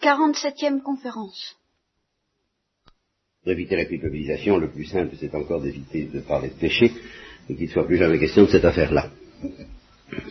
47e 0.00 0.80
conférence. 0.82 1.56
Pour 3.42 3.52
éviter 3.52 3.76
la 3.76 3.84
culpabilisation, 3.84 4.58
le 4.58 4.70
plus 4.70 4.84
simple, 4.84 5.14
c'est 5.18 5.34
encore 5.34 5.60
d'éviter 5.60 6.04
de 6.04 6.20
parler 6.20 6.48
de 6.48 6.54
péché 6.54 6.90
et 7.48 7.54
qu'il 7.54 7.66
ne 7.66 7.70
soit 7.70 7.86
plus 7.86 7.98
jamais 7.98 8.18
question 8.18 8.44
de 8.44 8.50
cette 8.50 8.64
affaire-là. 8.64 9.10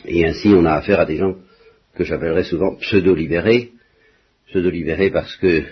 Et 0.06 0.26
ainsi, 0.26 0.48
on 0.50 0.66
a 0.66 0.74
affaire 0.74 1.00
à 1.00 1.06
des 1.06 1.18
gens 1.18 1.36
que 1.94 2.04
j'appellerais 2.04 2.44
souvent 2.44 2.76
pseudo-libérés, 2.76 3.72
pseudo-libérés 4.48 5.12
parce 5.12 5.36
que 5.38 5.64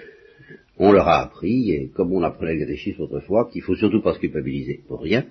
on 0.78 0.92
leur 0.92 1.08
a 1.08 1.24
appris, 1.24 1.72
et 1.72 1.90
comme 1.90 2.14
on 2.14 2.22
apprenait 2.22 2.54
le 2.54 2.60
catéchisme 2.60 3.02
autrefois, 3.02 3.50
qu'il 3.52 3.64
faut 3.64 3.76
surtout 3.76 4.02
pas 4.04 4.14
se 4.14 4.20
culpabiliser 4.20 4.82
pour 4.88 5.02
rien, 5.02 5.26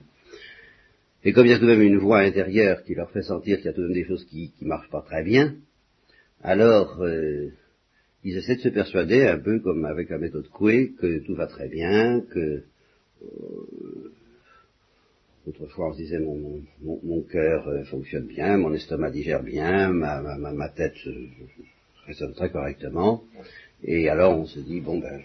et 1.25 1.33
comme 1.33 1.47
il 1.47 1.51
y 1.51 1.53
a 1.53 1.59
tout 1.59 1.67
de 1.67 1.71
même 1.71 1.83
une 1.83 1.99
voix 1.99 2.19
intérieure 2.19 2.83
qui 2.85 2.95
leur 2.95 3.11
fait 3.11 3.23
sentir 3.23 3.59
qu'il 3.59 3.67
y 3.67 3.69
a 3.69 3.73
tout 3.73 3.83
de 3.83 3.87
même 3.87 3.95
des 3.95 4.05
choses 4.05 4.25
qui 4.25 4.53
ne 4.61 4.67
marchent 4.67 4.91
pas 4.91 5.03
très 5.03 5.23
bien, 5.23 5.55
alors 6.43 7.01
euh, 7.03 7.51
ils 8.27 8.37
essaient 8.37 8.57
de 8.57 8.61
se 8.61 8.69
persuader, 8.71 9.29
un 9.29 9.39
peu 9.39 9.61
comme 9.61 9.85
avec 9.85 10.11
la 10.11 10.19
méthode 10.19 10.49
Coué, 10.49 10.95
que 10.99 11.21
tout 11.21 11.37
va 11.37 11.47
très 11.47 11.69
bien, 11.69 12.21
que 12.23 12.65
euh, 13.23 14.13
autrefois 15.47 15.91
on 15.91 15.93
se 15.93 15.99
disait 15.99 16.19
mon, 16.19 17.21
cœur 17.23 17.69
euh, 17.69 17.85
fonctionne 17.85 18.27
bien, 18.27 18.57
mon 18.57 18.75
estomac 18.75 19.13
digère 19.13 19.45
bien, 19.45 19.91
ma, 19.93 20.69
tête 20.71 20.97
résonne 22.05 22.35
très 22.35 22.51
correctement, 22.51 23.23
et 23.85 24.09
alors 24.09 24.37
on 24.37 24.47
se 24.47 24.59
dit 24.59 24.81
bon 24.81 24.99
ben 24.99 25.21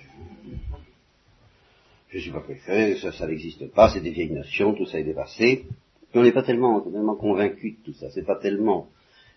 je 2.10 2.20
suis 2.20 2.32
pas 2.32 2.42
préfet, 2.42 2.98
ça, 2.98 3.12
ça 3.14 3.26
n'existe 3.26 3.72
pas, 3.72 3.90
c'est 3.92 4.02
des 4.02 4.12
vieilles 4.12 4.32
notions, 4.32 4.76
tout 4.76 4.86
ça 4.86 5.00
est 5.00 5.04
dépassé. 5.04 5.66
Et 6.14 6.18
on 6.18 6.24
n'est 6.24 6.34
pas 6.34 6.44
tellement, 6.44 6.82
tellement 6.82 7.16
convaincu 7.16 7.72
de 7.72 7.78
tout 7.86 7.94
ça, 7.94 8.12
c'est 8.12 8.26
pas 8.26 8.36
tellement 8.36 8.90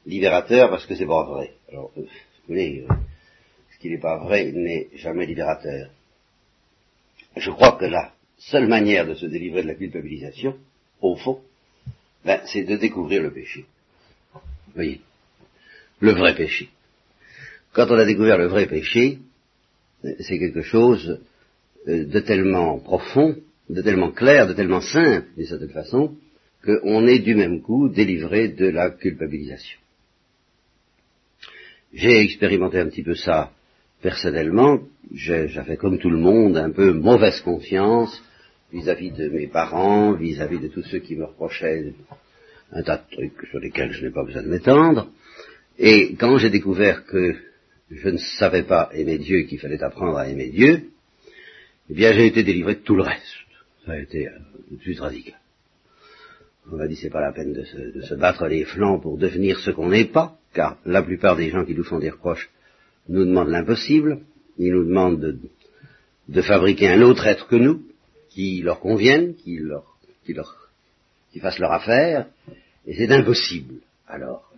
libérateur 0.05 0.69
parce 0.69 0.85
que 0.85 0.96
c'est 0.96 1.07
pas 1.07 1.24
vrai. 1.24 1.55
Alors, 1.71 1.93
euh, 1.96 2.02
vous 2.02 2.55
voyez, 2.55 2.85
euh, 2.91 2.95
qui 3.84 3.91
n'est 3.91 3.98
pas 3.98 4.16
vrai 4.16 4.51
n'est 4.51 4.88
jamais 4.95 5.27
libérateur. 5.27 5.91
Je 7.37 7.51
crois 7.51 7.73
que 7.73 7.85
la 7.85 8.15
seule 8.38 8.66
manière 8.66 9.07
de 9.07 9.13
se 9.13 9.27
délivrer 9.27 9.63
de 9.63 9.68
la 9.68 9.74
culpabilisation, 9.74 10.57
au 11.02 11.16
fond, 11.16 11.43
ben, 12.24 12.40
c'est 12.46 12.65
de 12.65 12.77
découvrir 12.77 13.21
le 13.23 13.30
péché. 13.30 13.66
Vous 14.32 14.40
voyez, 14.74 15.02
le 16.01 16.12
vrai 16.12 16.35
péché. 16.35 16.71
Quand 17.74 17.90
on 17.90 17.99
a 17.99 18.07
découvert 18.07 18.38
le 18.38 18.46
vrai 18.46 18.65
péché, 18.66 19.18
c'est 20.02 20.38
quelque 20.38 20.62
chose 20.62 21.21
euh, 21.87 22.07
de 22.07 22.21
tellement 22.21 22.79
profond, 22.79 23.37
de 23.68 23.82
tellement 23.82 24.12
clair, 24.12 24.46
de 24.46 24.55
tellement 24.55 24.80
simple, 24.80 25.27
d'une 25.37 25.46
certaine 25.46 25.68
façon, 25.68 26.16
qu'on 26.65 27.07
est 27.07 27.18
du 27.18 27.35
même 27.35 27.60
coup 27.60 27.90
délivré 27.90 28.49
de 28.49 28.65
la 28.65 28.88
culpabilisation. 28.88 29.79
J'ai 31.93 32.21
expérimenté 32.21 32.79
un 32.79 32.88
petit 32.88 33.02
peu 33.02 33.15
ça 33.15 33.52
personnellement. 34.05 34.80
J'avais 35.15 35.79
comme 35.79 35.99
tout 35.99 36.10
le 36.10 36.19
monde 36.19 36.59
un 36.59 36.71
peu 36.71 36.93
mauvaise 36.93 37.41
conscience 37.41 38.23
vis-à-vis 38.71 39.13
de 39.13 39.29
mes 39.30 39.46
parents, 39.46 40.13
vis-à-vis 40.13 40.61
de 40.61 40.69
tous 40.69 40.83
ceux 40.83 40.99
qui 40.99 41.16
me 41.16 41.24
reprochaient 41.24 41.95
un 42.73 42.83
tas 42.83 42.99
de 42.99 43.15
trucs 43.16 43.49
sur 43.51 43.61
lesquels 43.61 43.93
je 43.93 44.05
n'ai 44.05 44.13
pas 44.13 44.24
besoin 44.24 44.43
de 44.43 44.49
m'étendre. 44.49 45.11
Et 45.79 46.16
quand 46.16 46.37
j'ai 46.37 46.51
découvert 46.51 47.07
que 47.07 47.35
je 47.91 48.09
ne 48.11 48.19
savais 48.38 48.65
pas 48.65 48.91
aimer 48.93 49.16
Dieu 49.16 49.38
et 49.38 49.46
qu'il 49.46 49.59
fallait 49.59 49.83
apprendre 49.83 50.18
à 50.18 50.29
aimer 50.29 50.51
Dieu, 50.51 50.83
eh 51.89 51.95
bien 51.95 52.13
j'ai 52.13 52.27
été 52.27 52.43
délivré 52.43 52.74
de 52.74 52.80
tout 52.80 52.96
le 52.96 53.05
reste. 53.05 53.39
Ça 53.87 53.93
a 53.93 53.99
été 53.99 54.29
tout 54.68 54.77
de 54.77 54.83
suite 54.83 55.01
radical. 55.01 55.41
On 56.71 56.77
m'a 56.77 56.89
dit 56.89 56.96
c'est 56.96 57.11
pas 57.11 57.23
la 57.23 57.33
peine 57.33 57.55
de 57.55 57.65
se, 58.02 58.15
battre 58.15 58.46
les 58.49 58.65
flancs 58.65 59.01
pour 59.01 59.16
devenir 59.16 59.59
ce 59.61 59.71
qu'on 59.71 59.89
n'est 59.89 60.11
pas, 60.18 60.37
car 60.52 60.79
la 60.85 61.02
plupart 61.02 61.37
des 61.37 61.49
gens 61.49 61.65
qui 61.65 61.74
nous 61.74 61.85
font 61.85 62.01
des 62.01 62.11
reproches 62.11 62.51
nous 63.09 63.24
demandent 63.24 63.51
l'impossible, 63.51 64.21
ils 64.59 64.72
nous 64.72 64.84
demandent 64.84 65.21
de, 65.21 65.38
de, 66.28 66.43
fabriquer 66.43 66.88
un 66.88 67.03
autre 67.03 67.27
être 67.27 67.47
que 67.49 67.56
nous, 67.56 67.83
qui 68.31 68.62
leur 68.62 68.81
convienne, 68.81 69.34
qui 69.34 69.59
leur, 69.59 69.84
qui 70.25 70.33
leur, 70.33 70.71
qui 71.33 71.41
fasse 71.41 71.59
leur 71.59 71.73
affaire, 71.73 72.27
et 72.87 72.95
c'est 72.95 73.11
impossible. 73.11 73.75
Alors, 74.06 74.51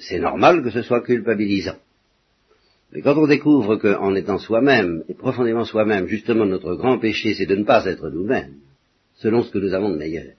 c'est 0.00 0.18
normal 0.18 0.62
que 0.62 0.70
ce 0.70 0.82
soit 0.82 1.02
culpabilisant. 1.02 1.76
Mais 2.92 3.02
quand 3.02 3.16
on 3.16 3.26
découvre 3.26 3.76
qu'en 3.76 4.14
étant 4.14 4.38
soi-même, 4.38 5.02
et 5.08 5.14
profondément 5.14 5.64
soi-même, 5.64 6.06
justement 6.06 6.46
notre 6.46 6.74
grand 6.74 6.98
péché, 6.98 7.34
c'est 7.34 7.46
de 7.46 7.56
ne 7.56 7.64
pas 7.64 7.84
être 7.86 8.08
nous-mêmes, 8.10 8.54
selon 9.16 9.42
ce 9.42 9.50
que 9.50 9.58
nous 9.58 9.74
avons 9.74 9.90
de 9.90 9.96
meilleur, 9.96 10.34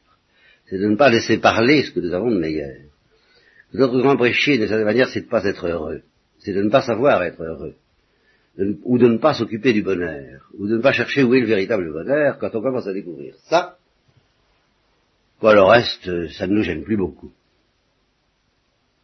c'est 0.69 0.77
de 0.77 0.87
ne 0.87 0.95
pas 0.95 1.09
laisser 1.09 1.37
parler 1.37 1.83
ce 1.83 1.91
que 1.91 1.99
nous 1.99 2.13
avons 2.13 2.31
de 2.31 2.39
meilleur. 2.39 2.75
Notre 3.73 3.99
grand 3.99 4.17
péché, 4.17 4.57
de 4.57 4.67
cette 4.67 4.85
manière, 4.85 5.09
c'est 5.09 5.21
de 5.21 5.25
ne 5.25 5.31
pas 5.31 5.43
être 5.43 5.67
heureux, 5.67 6.01
c'est 6.47 6.53
de 6.53 6.63
ne 6.63 6.69
pas 6.69 6.81
savoir 6.81 7.21
être 7.23 7.43
heureux, 7.43 7.75
ou 8.85 8.97
de 8.97 9.07
ne 9.09 9.17
pas 9.17 9.33
s'occuper 9.33 9.73
du 9.73 9.83
bonheur, 9.83 10.49
ou 10.57 10.65
de 10.65 10.77
ne 10.77 10.81
pas 10.81 10.93
chercher 10.93 11.21
où 11.23 11.33
est 11.33 11.41
le 11.41 11.45
véritable 11.45 11.91
bonheur, 11.91 12.39
quand 12.39 12.55
on 12.55 12.61
commence 12.61 12.87
à 12.87 12.93
découvrir 12.93 13.35
ça, 13.49 13.77
quoi, 15.41 15.53
le 15.53 15.61
reste, 15.61 16.29
ça 16.29 16.47
ne 16.47 16.55
nous 16.55 16.63
gêne 16.63 16.85
plus 16.85 16.95
beaucoup. 16.95 17.33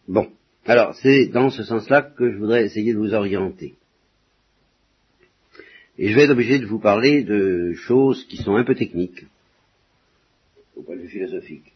Bon. 0.08 0.30
Alors, 0.66 0.96
c'est 0.96 1.26
dans 1.26 1.50
ce 1.50 1.64
sens-là 1.64 2.02
que 2.02 2.32
je 2.32 2.38
voudrais 2.38 2.64
essayer 2.64 2.94
de 2.94 2.98
vous 2.98 3.14
orienter. 3.14 3.74
Et 5.98 6.08
je 6.08 6.16
vais 6.16 6.24
être 6.24 6.32
obligé 6.32 6.60
de 6.60 6.66
vous 6.66 6.80
parler 6.80 7.26
de 7.26 7.74
choses 7.74 8.24
qui 8.28 8.38
sont 8.38 8.56
un 8.56 8.64
peu 8.64 8.74
techniques, 8.74 9.26
au 10.78 10.84
point 10.84 10.96
de 10.96 11.02
vue 11.02 11.10
philosophique. 11.10 11.74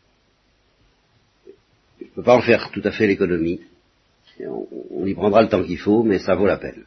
Je 1.99 2.05
ne 2.05 2.09
peux 2.11 2.23
pas 2.23 2.37
en 2.37 2.41
faire 2.41 2.71
tout 2.71 2.81
à 2.85 2.91
fait 2.91 3.07
l'économie. 3.07 3.59
On, 4.39 5.05
y 5.05 5.13
prendra 5.13 5.41
le 5.41 5.49
temps 5.49 5.63
qu'il 5.63 5.79
faut, 5.79 6.03
mais 6.03 6.19
ça 6.19 6.35
vaut 6.35 6.45
la 6.45 6.57
peine. 6.57 6.83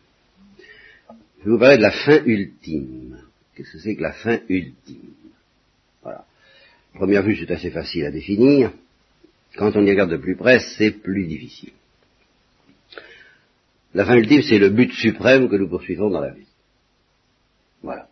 Je 1.41 1.44
vais 1.44 1.50
vous 1.50 1.59
parler 1.59 1.78
de 1.78 1.83
la 1.83 1.91
fin 1.91 2.22
ultime. 2.25 3.19
Qu'est-ce 3.55 3.72
que 3.72 3.78
c'est 3.78 3.97
que 3.97 4.03
la 4.03 4.12
fin 4.12 4.38
ultime? 4.49 5.15
Voilà. 6.03 6.25
première 6.94 7.22
vue, 7.22 7.37
c'est 7.37 7.50
assez 7.50 7.71
facile 7.71 8.05
à 8.05 8.11
définir. 8.11 8.72
Quand 9.56 9.75
on 9.75 9.84
y 9.84 9.91
regarde 9.91 10.11
de 10.11 10.16
plus 10.16 10.37
près, 10.37 10.61
c'est 10.78 10.93
plus 10.93 11.27
difficile. 11.27 11.72
La 13.94 14.05
fin 14.05 14.17
ultime, 14.17 14.43
c'est 14.43 14.59
le 14.59 14.71
but 14.71 14.93
suprême 14.93 15.49
que 15.49 15.56
nous 15.56 15.69
poursuivons 15.69 16.11
dans 16.11 16.21
la 16.21 16.31
vie. 16.31 16.47
Voilà. 17.82 18.09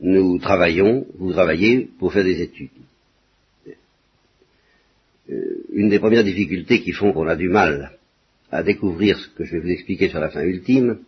Nous 0.00 0.38
travaillons, 0.38 1.06
vous 1.18 1.32
travaillez 1.32 1.88
pour 1.98 2.12
faire 2.12 2.24
des 2.24 2.40
études. 2.40 2.70
Euh, 5.34 5.64
une 5.72 5.88
des 5.88 5.98
premières 5.98 6.24
difficultés 6.24 6.80
qui 6.80 6.92
font 6.92 7.12
qu'on 7.12 7.26
a 7.26 7.36
du 7.36 7.48
mal 7.48 7.98
à 8.50 8.62
découvrir 8.62 9.18
ce 9.18 9.28
que 9.28 9.44
je 9.44 9.52
vais 9.52 9.60
vous 9.60 9.70
expliquer 9.70 10.08
sur 10.08 10.20
la 10.20 10.30
fin 10.30 10.42
ultime, 10.42 10.98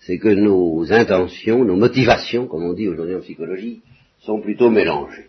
c'est 0.00 0.18
que 0.18 0.28
nos 0.28 0.92
intentions, 0.92 1.64
nos 1.64 1.76
motivations, 1.76 2.46
comme 2.46 2.64
on 2.64 2.74
dit 2.74 2.88
aujourd'hui 2.88 3.14
en 3.14 3.20
psychologie, 3.20 3.80
sont 4.20 4.40
plutôt 4.40 4.70
mélangées. 4.70 5.28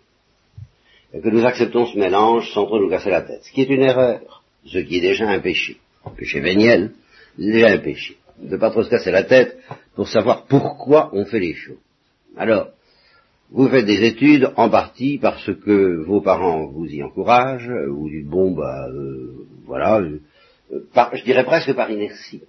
Et 1.14 1.22
que 1.22 1.30
nous 1.30 1.46
acceptons 1.46 1.86
ce 1.86 1.98
mélange 1.98 2.52
sans 2.52 2.66
trop 2.66 2.80
nous 2.80 2.90
casser 2.90 3.10
la 3.10 3.22
tête. 3.22 3.44
Ce 3.44 3.52
qui 3.52 3.62
est 3.62 3.70
une 3.70 3.84
erreur, 3.84 4.44
ce 4.66 4.80
qui 4.80 4.98
est 4.98 5.02
déjà 5.02 5.30
un 5.30 5.40
péché 5.40 5.78
péché 6.10 6.40
véniel, 6.40 6.92
déjà 7.38 7.68
un 7.68 7.80
péché. 7.80 8.18
Ne 8.40 8.58
pas 8.58 8.70
trop 8.70 8.84
se 8.84 8.90
casser 8.90 9.12
la 9.12 9.24
tête 9.24 9.58
pour 9.96 10.08
savoir 10.08 10.46
pourquoi 10.46 11.10
on 11.14 11.26
fait 11.26 11.40
les 11.40 11.54
choses. 11.54 11.78
Alors, 12.36 12.70
vous 13.52 13.70
faites 13.70 13.86
des 13.86 14.04
études 14.06 14.52
en 14.56 14.70
partie 14.70 15.18
parce 15.18 15.52
que 15.64 16.04
vos 16.04 16.22
parents 16.22 16.66
vous 16.68 16.86
y 16.86 17.02
encouragent, 17.02 17.72
vous 17.88 18.10
dites 18.10 18.28
bon 18.28 18.52
bah 18.52 18.88
euh, 18.90 19.46
voilà, 19.66 20.00
euh, 20.00 20.20
par, 20.94 21.16
je 21.16 21.24
dirais 21.24 21.46
presque 21.46 21.74
par 21.74 21.90
inertie. 21.90 22.42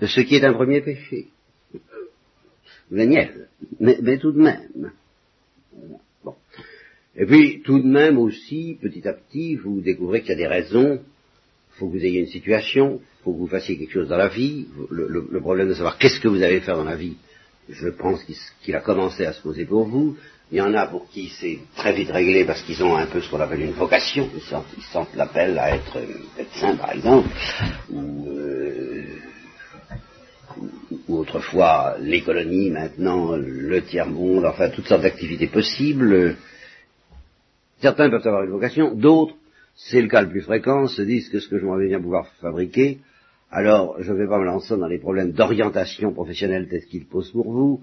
De 0.00 0.06
ce 0.06 0.20
qui 0.20 0.36
est 0.36 0.44
un 0.44 0.52
premier 0.52 0.80
péché. 0.80 1.26
Véniel, 2.90 3.48
mais, 3.80 3.98
mais 4.00 4.18
tout 4.18 4.32
de 4.32 4.40
même. 4.40 4.92
Bon. 6.24 6.34
Et 7.16 7.26
puis, 7.26 7.62
tout 7.62 7.80
de 7.80 7.86
même 7.86 8.16
aussi, 8.16 8.78
petit 8.80 9.06
à 9.06 9.12
petit, 9.12 9.56
vous 9.56 9.80
découvrez 9.80 10.20
qu'il 10.20 10.30
y 10.30 10.34
a 10.34 10.36
des 10.36 10.46
raisons 10.46 11.00
faut 11.78 11.88
que 11.88 11.92
vous 11.96 12.04
ayez 12.04 12.20
une 12.20 12.26
situation, 12.26 13.00
faut 13.22 13.32
que 13.32 13.38
vous 13.38 13.46
fassiez 13.46 13.78
quelque 13.78 13.92
chose 13.92 14.08
dans 14.08 14.16
la 14.16 14.28
vie. 14.28 14.66
Le, 14.90 15.08
le, 15.08 15.28
le 15.30 15.40
problème 15.40 15.68
de 15.68 15.74
savoir 15.74 15.96
qu'est-ce 15.96 16.20
que 16.20 16.28
vous 16.28 16.42
allez 16.42 16.60
faire 16.60 16.76
dans 16.76 16.84
la 16.84 16.96
vie, 16.96 17.16
je 17.68 17.88
pense 17.88 18.24
qu'il 18.62 18.74
a 18.74 18.80
commencé 18.80 19.26
à 19.26 19.32
se 19.32 19.42
poser 19.42 19.64
pour 19.64 19.84
vous. 19.84 20.16
Il 20.50 20.58
y 20.58 20.60
en 20.60 20.72
a 20.74 20.86
pour 20.86 21.08
qui 21.10 21.28
c'est 21.28 21.58
très 21.76 21.92
vite 21.92 22.10
réglé 22.10 22.44
parce 22.44 22.62
qu'ils 22.62 22.82
ont 22.82 22.96
un 22.96 23.06
peu 23.06 23.20
ce 23.20 23.30
qu'on 23.30 23.40
appelle 23.40 23.60
une 23.60 23.72
vocation, 23.72 24.30
ils 24.34 24.40
sentent, 24.42 24.64
sentent 24.92 25.14
l'appel 25.14 25.58
à 25.58 25.76
être 25.76 25.98
médecin 26.38 26.76
par 26.76 26.92
exemple, 26.92 27.28
ou, 27.90 28.28
euh, 28.28 29.04
ou 31.06 31.18
autrefois 31.18 31.96
l'économie, 32.00 32.70
maintenant 32.70 33.36
le 33.36 33.82
tiers-monde, 33.82 34.46
enfin 34.46 34.70
toutes 34.70 34.86
sortes 34.86 35.02
d'activités 35.02 35.48
possibles. 35.48 36.36
Certains 37.82 38.08
peuvent 38.08 38.26
avoir 38.26 38.44
une 38.44 38.50
vocation, 38.50 38.94
d'autres 38.94 39.34
c'est 39.78 40.02
le 40.02 40.08
cas 40.08 40.22
le 40.22 40.28
plus 40.28 40.40
fréquent, 40.42 40.88
se 40.88 41.02
disent 41.02 41.28
que 41.28 41.38
ce 41.38 41.48
que 41.48 41.58
je 41.58 41.64
m'en 41.64 41.76
vais 41.76 41.86
bien 41.86 42.00
pouvoir 42.00 42.26
fabriquer, 42.40 42.98
alors 43.50 43.96
je 44.00 44.12
ne 44.12 44.18
vais 44.18 44.26
pas 44.26 44.38
me 44.38 44.44
lancer 44.44 44.76
dans 44.76 44.86
les 44.86 44.98
problèmes 44.98 45.32
d'orientation 45.32 46.12
professionnelle 46.12 46.68
tels 46.68 46.86
qu'ils 46.86 47.06
posent 47.06 47.32
pour 47.32 47.50
vous, 47.50 47.80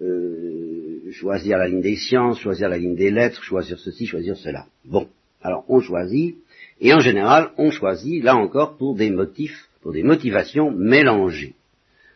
euh, 0.00 1.10
choisir 1.12 1.58
la 1.58 1.68
ligne 1.68 1.80
des 1.80 1.96
sciences, 1.96 2.38
choisir 2.38 2.68
la 2.68 2.78
ligne 2.78 2.94
des 2.94 3.10
lettres, 3.10 3.42
choisir 3.42 3.78
ceci, 3.78 4.06
choisir 4.06 4.36
cela. 4.36 4.66
Bon, 4.84 5.08
alors 5.42 5.64
on 5.68 5.80
choisit, 5.80 6.36
Et 6.80 6.94
en 6.94 7.00
général, 7.00 7.50
on 7.58 7.70
choisit, 7.70 8.22
là 8.22 8.36
encore, 8.36 8.76
pour 8.76 8.94
des 8.94 9.10
motifs, 9.10 9.68
pour 9.82 9.92
des 9.92 10.04
motivations 10.04 10.70
mélangées. 10.70 11.54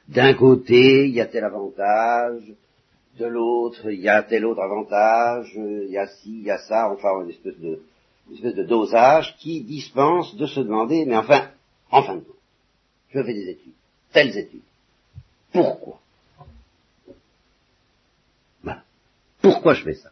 D'un 0.09 0.35
côté, 0.35 1.07
il 1.09 1.15
y 1.15 1.21
a 1.21 1.27
tel 1.27 1.45
avantage, 1.45 2.43
de 3.19 3.27
l'autre, 3.27 3.91
il 3.91 4.01
y 4.01 4.09
a 4.09 4.23
tel 4.23 4.45
autre 4.47 4.63
avantage, 4.63 5.53
il 5.57 5.91
y 5.91 5.99
a 5.99 6.07
ci, 6.07 6.39
il 6.39 6.45
y 6.45 6.51
a 6.51 6.59
ça, 6.59 6.91
enfin 6.91 7.23
une 7.23 7.31
espèce 7.31 7.59
de, 7.59 7.81
une 8.29 8.37
espèce 8.37 8.55
de 8.55 8.65
dosage 8.65 9.37
qui 9.39 9.63
dispense 9.63 10.37
de 10.37 10.47
se 10.47 10.61
demander, 10.61 11.05
mais 11.05 11.17
enfin, 11.17 11.49
en 11.91 12.03
fin 12.03 12.17
de 12.17 12.21
compte, 12.21 12.37
je 13.15 13.23
fais 13.23 13.35
des 13.35 13.51
études, 13.51 13.73
telles 14.13 14.37
études. 14.37 14.61
Pourquoi? 15.53 16.01
Voilà. 18.63 18.83
Pourquoi 19.41 19.75
je 19.75 19.85
fais 19.85 19.95
ça? 19.95 20.11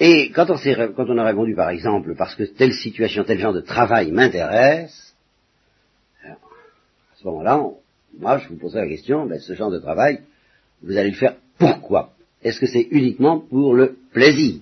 Et 0.00 0.30
quand 0.30 0.48
on, 0.48 1.18
a 1.18 1.24
répondu, 1.24 1.54
par 1.56 1.70
exemple, 1.70 2.14
parce 2.14 2.36
que 2.36 2.44
telle 2.44 2.72
situation, 2.72 3.24
tel 3.24 3.38
genre 3.38 3.52
de 3.52 3.60
travail 3.60 4.12
m'intéresse, 4.12 5.14
à 6.24 6.36
ce 7.16 7.24
moment-là, 7.26 7.64
moi, 8.16 8.38
je 8.38 8.48
vous 8.48 8.56
poserai 8.56 8.82
la 8.82 8.88
question, 8.88 9.26
ben, 9.26 9.40
ce 9.40 9.54
genre 9.54 9.72
de 9.72 9.80
travail, 9.80 10.20
vous 10.82 10.96
allez 10.96 11.10
le 11.10 11.16
faire 11.16 11.34
pourquoi? 11.58 12.12
Est-ce 12.42 12.60
que 12.60 12.66
c'est 12.66 12.86
uniquement 12.92 13.40
pour 13.40 13.74
le 13.74 13.96
plaisir? 14.12 14.60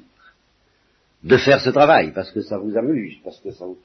De 1.26 1.36
faire 1.38 1.60
ce 1.60 1.70
travail, 1.70 2.12
parce 2.12 2.30
que 2.30 2.40
ça 2.40 2.56
vous 2.56 2.76
amuse, 2.78 3.16
parce 3.24 3.40
que 3.40 3.50
ça 3.50 3.64
vous... 3.66 3.78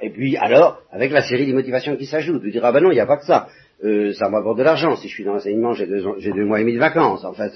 Et 0.00 0.08
puis 0.08 0.38
alors, 0.38 0.80
avec 0.90 1.12
la 1.12 1.20
série 1.20 1.44
des 1.44 1.52
motivations 1.52 1.94
qui 1.96 2.06
s'ajoutent, 2.06 2.42
vous 2.42 2.50
direz, 2.50 2.66
ah 2.66 2.72
ben 2.72 2.82
non, 2.82 2.90
il 2.90 2.94
n'y 2.94 3.00
a 3.00 3.06
pas 3.06 3.18
que 3.18 3.26
ça, 3.26 3.48
euh, 3.84 4.14
ça 4.14 4.30
m'apporte 4.30 4.56
de 4.56 4.62
l'argent, 4.62 4.96
si 4.96 5.08
je 5.08 5.12
suis 5.12 5.24
dans 5.24 5.34
l'enseignement, 5.34 5.74
j'ai 5.74 5.86
deux, 5.86 6.02
deux, 6.02 6.44
mois 6.46 6.58
et 6.58 6.62
demi 6.62 6.72
de 6.72 6.78
vacances, 6.78 7.22
enfin, 7.22 7.48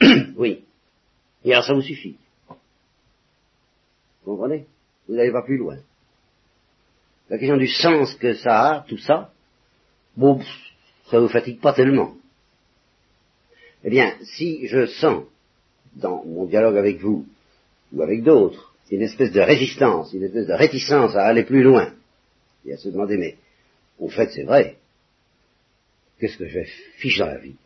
oui. 0.36 0.64
Et 1.44 1.52
alors 1.52 1.64
ça 1.64 1.72
vous 1.72 1.80
suffit. 1.80 2.18
Vous 4.24 4.36
comprenez? 4.36 4.66
Vous 5.08 5.14
n'allez 5.14 5.32
pas 5.32 5.42
plus 5.42 5.56
loin. 5.56 5.78
La 7.30 7.38
question 7.38 7.56
du 7.56 7.68
sens 7.68 8.14
que 8.16 8.34
ça 8.34 8.70
a, 8.70 8.80
tout 8.86 8.98
ça, 8.98 9.30
bon, 10.14 10.40
ça 11.10 11.18
vous 11.18 11.28
fatigue 11.28 11.60
pas 11.60 11.72
tellement. 11.72 12.12
Eh 13.82 13.88
bien, 13.88 14.12
si 14.36 14.66
je 14.66 14.86
sens 14.86 15.24
dans 15.96 16.22
mon 16.26 16.44
dialogue 16.44 16.76
avec 16.76 17.00
vous 17.00 17.26
ou 17.92 18.02
avec 18.02 18.22
d'autres 18.22 18.72
une 18.90 19.02
espèce 19.02 19.32
de 19.32 19.40
résistance, 19.40 20.12
une 20.12 20.24
espèce 20.24 20.46
de 20.46 20.52
réticence 20.52 21.16
à 21.16 21.24
aller 21.24 21.44
plus 21.44 21.62
loin 21.62 21.94
et 22.66 22.74
à 22.74 22.76
se 22.76 22.90
demander 22.90 23.16
mais 23.16 23.36
au 23.98 24.08
fait 24.08 24.30
c'est 24.32 24.42
vrai, 24.42 24.76
qu'est-ce 26.18 26.36
que 26.36 26.46
je 26.46 26.60
fiche 26.98 27.18
dans 27.18 27.26
la 27.26 27.38
vie? 27.38 27.56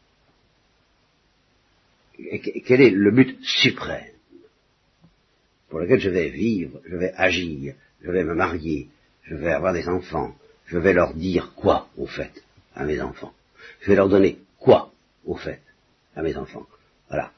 Et 2.19 2.61
Quel 2.63 2.81
est 2.81 2.91
le 2.91 3.11
but 3.11 3.39
suprême 3.43 4.13
pour 5.69 5.81
lequel 5.81 5.99
je 5.99 6.11
vais 6.11 6.29
vivre, 6.29 6.81
je 6.87 6.97
vais 6.97 7.13
agir, 7.17 7.75
je 8.03 8.11
vais 8.11 8.25
me 8.25 8.35
marier, 8.35 8.89
je 9.25 9.35
vais 9.35 9.53
avoir 9.53 9.73
des 9.73 9.89
enfants, 9.89 10.35
je 10.67 10.79
vais 10.79 10.93
leur 10.93 11.13
dire 11.15 11.55
quoi 11.57 11.89
au 11.97 12.07
fait 12.07 12.33
à 12.75 12.85
mes 12.85 13.01
enfants? 13.01 13.35
Je 13.81 13.89
vais 13.89 13.97
leur 13.97 14.09
donner 14.09 14.39
quoi 14.61 14.93
au 15.25 15.35
fait 15.35 15.61
à 16.15 16.23
mes 16.23 16.37
enfants? 16.37 16.67
Voilà. 17.09 17.33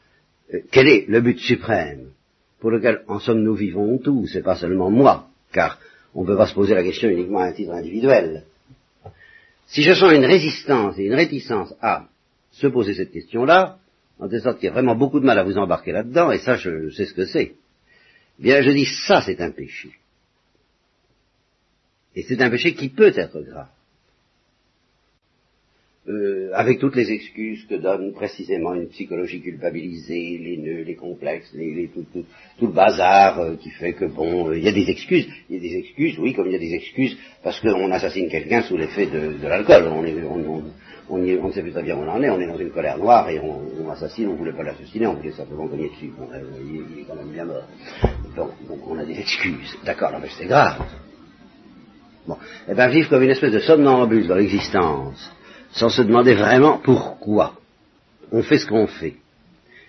Euh, 0.53 0.61
quel 0.71 0.89
est 0.89 1.07
le 1.09 1.21
but 1.21 1.39
suprême 1.39 2.11
pour 2.61 2.71
lequel, 2.71 3.03
en 3.07 3.19
somme, 3.19 3.43
nous 3.43 3.55
vivons 3.55 3.99
tous 3.99 4.27
C'est 4.27 4.43
pas 4.43 4.57
seulement 4.57 4.91
moi, 4.91 5.29
car 5.53 5.79
on 6.15 6.23
ne 6.23 6.27
peut 6.27 6.37
pas 6.37 6.47
se 6.47 6.55
poser 6.55 6.75
la 6.75 6.83
question 6.83 7.09
uniquement 7.09 7.41
à 7.41 7.47
un 7.47 7.53
titre 7.53 7.73
individuel. 7.73 8.45
Si 9.67 9.83
je 9.83 9.93
sens 9.93 10.13
une 10.13 10.25
résistance 10.25 10.99
et 10.99 11.05
une 11.05 11.15
réticence 11.15 11.75
à 11.81 12.07
se 12.53 12.67
poser 12.67 12.95
cette 12.95 13.13
question-là, 13.13 13.79
en 14.19 14.29
telle 14.29 14.41
sorte 14.41 14.59
qu'il 14.59 14.67
y 14.67 14.71
a 14.71 14.73
vraiment 14.73 14.97
beaucoup 14.97 15.21
de 15.21 15.27
mal 15.27 15.39
à 15.39 15.45
vous 15.45 15.59
embarquer 15.59 15.93
là-dedans, 15.93 16.33
et 16.33 16.39
ça, 16.39 16.57
je, 16.57 16.91
sais 16.91 17.07
ce 17.07 17.15
que 17.15 17.27
c'est, 17.27 17.55
eh 18.41 18.43
bien, 18.43 18.63
je 18.63 18.71
dis, 18.71 18.87
ça, 19.07 19.21
c'est 19.21 19.41
un 19.41 19.51
péché. 19.51 19.91
Et 22.17 22.23
c'est 22.23 22.41
un 22.41 22.51
péché 22.51 22.75
qui 22.75 22.89
peut 22.89 23.13
être 23.15 23.41
grave. 23.41 23.69
Euh, 26.09 26.51
avec 26.55 26.79
toutes 26.79 26.97
les 26.97 27.11
excuses 27.13 27.67
que 27.67 27.75
donne 27.75 28.15
précisément 28.15 28.73
une 28.73 28.89
psychologie 28.89 29.43
culpabilisée, 29.43 30.39
les 30.39 30.57
nœuds, 30.57 30.83
les 30.83 30.95
complexes, 30.95 31.51
les, 31.53 31.91
tout, 31.93 32.07
tout, 32.11 32.25
tout, 32.59 32.67
le 32.67 32.73
bazar 32.73 33.39
euh, 33.39 33.57
qui 33.57 33.69
fait 33.69 33.93
que 33.93 34.07
bon, 34.07 34.49
euh, 34.49 34.57
il 34.57 34.65
y 34.65 34.69
a 34.69 34.73
des 34.73 34.89
excuses, 34.89 35.29
il 35.51 35.57
y 35.57 35.59
a 35.59 35.61
des 35.61 35.77
excuses, 35.77 36.19
oui, 36.19 36.33
comme 36.33 36.47
il 36.47 36.53
y 36.53 36.57
a 36.57 36.59
des 36.59 36.73
excuses 36.73 37.19
parce 37.43 37.61
qu'on 37.61 37.91
assassine 37.91 38.31
quelqu'un 38.31 38.63
sous 38.63 38.79
l'effet 38.79 39.05
de, 39.05 39.37
de 39.37 39.49
l'alcool. 39.49 39.85
On, 39.89 40.03
on, 40.03 40.65
on, 41.11 41.17
on, 41.17 41.19
ne 41.19 41.53
sait 41.53 41.61
plus 41.61 41.73
très 41.73 41.83
bien 41.83 41.95
où 41.95 42.01
on 42.01 42.09
en 42.09 42.23
est, 42.23 42.31
on 42.31 42.41
est 42.41 42.47
dans 42.47 42.59
une 42.59 42.71
colère 42.71 42.97
noire 42.97 43.29
et 43.29 43.39
on, 43.39 43.91
assassine, 43.91 44.29
on 44.29 44.35
voulait 44.35 44.55
pas 44.55 44.63
l'assassiner, 44.63 45.07
on 45.07 45.15
voulait 45.15 45.33
simplement 45.33 45.69
cogner 45.69 45.91
dessus. 45.91 46.11
Bon, 46.19 46.27
il, 46.59 47.03
est 47.03 47.05
quand 47.05 47.17
même 47.17 47.33
bien 47.33 47.45
mort. 47.45 47.69
Donc, 48.35 48.53
donc 48.67 48.79
on 48.89 48.99
a 48.99 49.05
des 49.05 49.19
excuses. 49.19 49.77
D'accord, 49.85 50.13
mais 50.23 50.29
c'est 50.39 50.47
grave. 50.47 50.87
Bon, 52.27 52.39
eh 52.67 52.75
bien 52.75 52.89
vivre 52.89 53.11
comme 53.11 53.23
une 53.23 53.31
espèce 53.31 53.53
de 53.53 53.61
somnambule 53.61 54.27
dans 54.27 54.37
l'existence 54.37 55.35
sans 55.73 55.89
se 55.89 56.03
demander 56.03 56.35
vraiment 56.35 56.79
pourquoi. 56.79 57.59
On 58.31 58.43
fait 58.43 58.59
ce 58.59 58.67
qu'on 58.67 58.87
fait. 58.87 59.15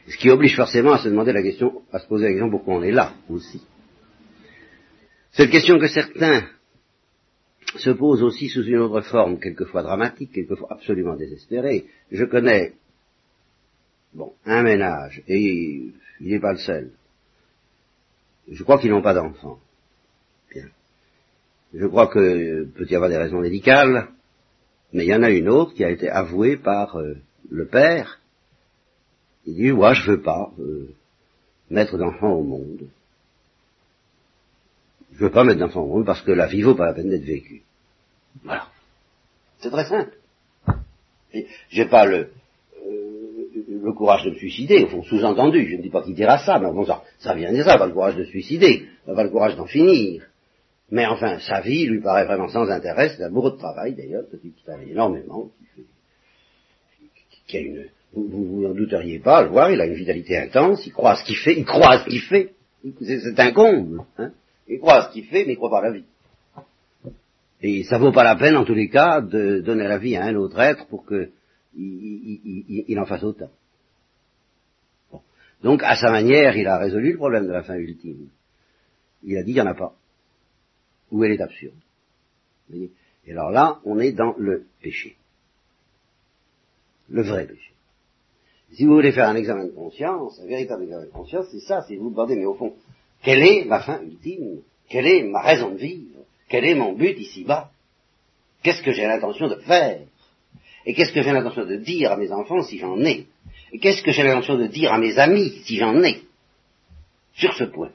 Ce 0.08 0.18
qui 0.18 0.30
oblige 0.30 0.56
forcément 0.56 0.94
à 0.94 1.00
se 1.00 1.10
demander 1.10 1.34
la 1.34 1.44
question, 1.44 1.84
à 1.92 2.00
se 2.00 2.08
poser 2.08 2.26
la 2.26 2.32
question 2.32 2.50
pourquoi 2.50 2.76
on 2.76 2.84
est 2.84 2.92
là 2.92 3.14
aussi. 3.30 3.62
Cette 5.32 5.52
question 5.52 5.78
que 5.78 5.88
certains 5.88 6.48
se 7.78 7.92
posent 7.92 8.24
aussi 8.24 8.50
sous 8.50 8.64
une 8.64 8.78
autre 8.78 9.02
forme, 9.02 9.40
quelquefois 9.40 9.84
dramatique, 9.84 10.32
quelquefois 10.34 10.70
absolument 10.72 11.16
désespérée. 11.16 11.86
Je 12.12 12.26
connais, 12.26 12.74
bon, 14.14 14.34
un 14.46 14.64
ménage, 14.64 15.22
et 15.28 15.92
il 16.20 16.28
n'est 16.28 16.40
pas 16.40 16.54
le 16.54 16.60
seul. 16.60 16.92
Je 18.52 18.64
crois 18.64 18.80
qu'ils 18.80 18.90
n'ont 18.90 19.04
pas 19.04 19.14
d'enfants. 19.14 19.60
Bien. 20.52 20.66
Je 21.74 21.86
crois 21.86 22.08
que 22.08 22.64
peut 22.66 22.88
y 22.90 22.96
avoir 22.96 23.12
des 23.12 23.18
raisons 23.18 23.42
médicales, 23.42 24.10
mais 24.94 25.06
il 25.06 25.10
y 25.10 25.16
en 25.16 25.24
a 25.24 25.30
une 25.30 25.50
autre 25.50 25.74
qui 25.74 25.84
a 25.84 25.90
été 25.90 26.10
avouée 26.10 26.58
par 26.58 26.98
euh, 26.98 27.16
le 27.50 27.68
père. 27.68 28.20
Il 29.46 29.56
dit, 29.56 29.72
moi 29.72 29.94
je 29.94 30.12
veux 30.12 30.22
pas 30.22 30.52
euh, 30.60 30.90
mettre 31.70 31.98
d'enfants 31.98 32.34
au 32.34 32.44
monde. 32.44 32.88
Je 35.14 35.26
veux 35.26 35.32
pas 35.32 35.44
mettre 35.44 35.60
d'enfants 35.60 35.84
au 35.84 35.88
monde 35.88 36.06
parce 36.06 36.22
que 36.22 36.32
la 36.32 36.48
vie 36.48 36.62
vaut 36.62 36.76
pas 36.76 36.88
la 36.88 36.94
peine 36.94 37.10
d'être 37.10 37.26
vécue. 37.26 37.62
Voilà. 38.44 38.68
C'est 39.60 39.70
très 39.70 39.86
simple. 39.86 40.14
J'ai 41.70 41.86
pas 41.86 42.06
le, 42.06 42.30
euh, 42.88 43.30
le 43.68 43.94
courage 43.94 44.24
de 44.24 44.32
me 44.32 44.36
suicider, 44.36 44.84
au 44.84 44.88
fond, 44.88 45.04
sous-entendu, 45.04 45.68
je 45.70 45.76
ne 45.76 45.82
dis 45.82 45.90
pas 45.90 46.02
qu'il 46.02 46.16
dira 46.16 46.40
ça, 46.40 46.60
mais 46.60 46.72
bon, 46.72 46.86
ça, 46.86 47.04
ça 47.20 47.36
vient 47.36 47.52
dire 47.52 47.66
ça, 47.66 47.78
pas 47.78 47.86
le 47.86 47.94
courage 47.94 48.16
de 48.16 48.24
se 48.24 48.30
suicider, 48.30 48.88
pas 49.06 49.24
le 49.24 49.30
courage 49.30 49.56
d'en 49.56 49.66
finir. 49.66 50.24
Mais 50.92 51.06
enfin, 51.06 51.40
sa 51.40 51.62
vie 51.62 51.86
lui 51.86 52.02
paraît 52.02 52.26
vraiment 52.26 52.48
sans 52.48 52.70
intérêt, 52.70 53.10
c'est 53.10 53.24
un 53.24 53.30
bourreau 53.30 53.52
de 53.52 53.58
travail 53.58 53.94
d'ailleurs, 53.94 54.24
qui 54.42 54.52
travaille 54.64 54.92
énormément, 54.92 55.50
qui, 55.58 55.66
fait, 55.76 55.88
qui 57.48 57.58
a 57.58 57.60
une... 57.62 57.86
Vous, 58.12 58.28
vous, 58.28 58.62
n'en 58.62 58.74
douteriez 58.74 59.20
pas, 59.20 59.44
le 59.44 59.50
voir, 59.50 59.72
il 59.72 59.80
a 59.80 59.86
une 59.86 59.94
vitalité 59.94 60.36
intense, 60.36 60.84
il 60.88 60.92
croit 60.92 61.12
à 61.12 61.16
ce 61.18 61.24
qu'il 61.24 61.38
fait, 61.38 61.54
il 61.56 61.64
croit 61.64 61.92
à 61.92 62.00
ce 62.00 62.10
qu'il 62.10 62.22
fait, 62.22 62.54
c'est 63.02 63.40
un 63.40 63.52
comble, 63.52 64.02
hein 64.18 64.32
il 64.68 64.80
croit 64.80 64.96
à 64.96 65.08
ce 65.08 65.14
qu'il 65.14 65.26
fait, 65.26 65.46
mais 65.46 65.54
il 65.54 65.58
croit 65.58 65.70
pas 65.70 65.80
à 65.80 65.90
la 65.90 65.92
vie. 65.92 66.06
Et 67.62 67.84
ça 67.84 67.98
vaut 67.98 68.12
pas 68.12 68.24
la 68.24 68.36
peine, 68.36 68.56
en 68.56 68.66
tous 68.66 68.74
les 68.74 68.90
cas, 68.90 69.22
de 69.22 69.60
donner 69.60 69.88
la 69.88 69.98
vie 69.98 70.16
à 70.16 70.26
un 70.26 70.36
autre 70.36 70.60
être 70.60 70.88
pour 70.88 71.06
que 71.06 71.30
il, 71.76 72.98
en 73.00 73.06
fasse 73.06 73.24
autant. 73.24 73.50
Donc, 75.64 75.84
à 75.84 75.96
sa 75.96 76.10
manière, 76.10 76.56
il 76.56 76.68
a 76.68 76.78
résolu 76.78 77.12
le 77.12 77.18
problème 77.18 77.48
de 77.48 77.52
la 77.52 77.64
fin 77.64 77.76
ultime. 77.76 78.30
Il 79.24 79.38
a 79.38 79.44
dit, 79.44 79.52
il 79.52 79.56
n'y 79.56 79.62
en 79.62 79.68
a 79.68 79.74
pas 79.74 79.94
où 81.12 81.24
elle 81.24 81.32
est 81.32 81.42
absurde. 81.42 81.76
Et 82.74 83.32
alors 83.32 83.52
là, 83.52 83.80
on 83.86 84.00
est 84.00 84.12
dans 84.12 84.36
le 84.38 84.66
péché. 84.82 85.16
Le 87.10 87.24
vrai 87.24 87.46
péché. 87.46 87.72
Si 88.74 88.86
vous 88.86 88.94
voulez 88.94 89.12
faire 89.12 89.28
un 89.28 89.36
examen 89.36 89.66
de 89.66 89.72
conscience, 89.72 90.40
un 90.40 90.46
véritable 90.46 90.84
examen 90.84 91.06
de 91.06 91.12
conscience, 91.12 91.48
c'est 91.52 91.60
ça, 91.60 91.84
c'est 91.88 91.96
vous 91.96 92.12
demander, 92.12 92.36
mais 92.36 92.46
au 92.46 92.54
fond, 92.54 92.76
quelle 93.24 93.42
est 93.42 93.66
ma 93.66 93.82
fin 93.82 94.02
ultime? 94.02 94.62
Quelle 94.88 95.08
est 95.08 95.24
ma 95.24 95.42
raison 95.42 95.72
de 95.72 95.78
vivre? 95.78 96.20
Quel 96.48 96.66
est 96.66 96.76
mon 96.76 96.94
but 96.94 97.18
ici-bas? 97.18 97.72
Qu'est-ce 98.62 98.84
que 98.84 98.92
j'ai 98.92 99.08
l'intention 99.08 99.48
de 99.48 99.56
faire? 99.56 100.02
Et 100.86 100.94
qu'est-ce 100.94 101.12
que 101.12 101.22
j'ai 101.22 101.32
l'intention 101.32 101.66
de 101.66 101.78
dire 101.78 102.12
à 102.12 102.18
mes 102.18 102.32
enfants 102.32 102.62
si 102.62 102.78
j'en 102.78 103.00
ai? 103.04 103.28
Et 103.72 103.80
qu'est-ce 103.80 104.04
que 104.04 104.12
j'ai 104.12 104.24
l'intention 104.24 104.58
de 104.58 104.68
dire 104.68 104.94
à 104.94 105.00
mes 105.00 105.18
amis 105.18 105.50
si 105.66 105.78
j'en 105.78 106.02
ai? 106.04 106.22
Sur 107.34 107.54
ce 107.54 107.64
point, 107.64 107.92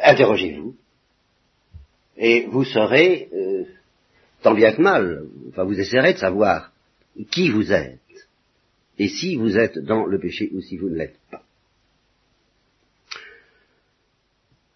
interrogez-vous, 0.00 0.74
et 2.16 2.46
vous 2.46 2.64
saurez, 2.64 3.28
euh, 3.32 3.64
tant 4.42 4.54
bien 4.54 4.72
que 4.72 4.82
mal, 4.82 5.26
enfin 5.48 5.64
vous 5.64 5.78
essaierez 5.78 6.14
de 6.14 6.18
savoir 6.18 6.72
qui 7.30 7.50
vous 7.50 7.72
êtes, 7.72 8.00
et 8.98 9.08
si 9.08 9.36
vous 9.36 9.56
êtes 9.56 9.78
dans 9.78 10.06
le 10.06 10.18
péché 10.18 10.50
ou 10.54 10.60
si 10.60 10.76
vous 10.76 10.88
ne 10.88 10.96
l'êtes 10.96 11.18
pas. 11.30 11.42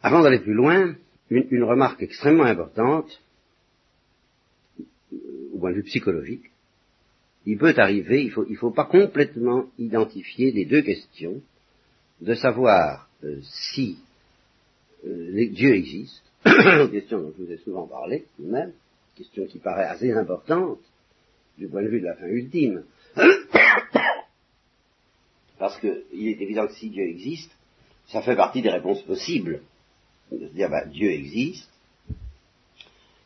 Avant 0.02 0.22
d'aller 0.22 0.40
plus 0.40 0.54
loin, 0.54 0.94
une, 1.30 1.64
remarque 1.64 2.02
extrêmement 2.02 2.44
importante, 2.44 3.20
au 5.52 5.58
point 5.58 5.70
de 5.70 5.76
vue 5.76 5.82
psychologique, 5.84 6.50
il 7.44 7.58
peut 7.58 7.74
arriver, 7.76 8.24
il 8.24 8.52
ne 8.52 8.56
faut, 8.56 8.70
pas 8.70 8.84
complètement 8.84 9.66
identifier 9.78 10.52
les 10.52 10.64
deux 10.64 10.82
questions, 10.82 11.40
de 12.20 12.34
savoir 12.34 13.08
euh, 13.24 13.40
si 13.42 13.98
euh, 15.06 15.48
Dieu 15.50 15.74
existe, 15.74 16.25
question 16.90 17.20
dont 17.20 17.32
je 17.36 17.44
vous 17.44 17.52
ai 17.52 17.58
souvent 17.58 17.86
parlé, 17.86 18.24
tout 18.36 18.44
de 18.44 18.50
même, 18.50 18.72
question 19.16 19.46
qui 19.46 19.58
paraît 19.58 19.86
assez 19.86 20.12
importante 20.12 20.78
du 21.58 21.68
point 21.68 21.82
de 21.82 21.88
vue 21.88 22.00
de 22.00 22.06
la 22.06 22.14
fin 22.14 22.26
ultime. 22.26 22.84
Parce 25.58 25.80
qu'il 25.80 26.28
est 26.28 26.40
évident 26.40 26.66
que 26.66 26.74
si 26.74 26.90
Dieu 26.90 27.04
existe, 27.04 27.50
ça 28.08 28.22
fait 28.22 28.36
partie 28.36 28.62
des 28.62 28.70
réponses 28.70 29.02
possibles. 29.02 29.62
De 30.30 30.48
se 30.48 30.52
dire, 30.52 30.68
bah, 30.68 30.84
Dieu 30.84 31.10
existe, 31.10 31.68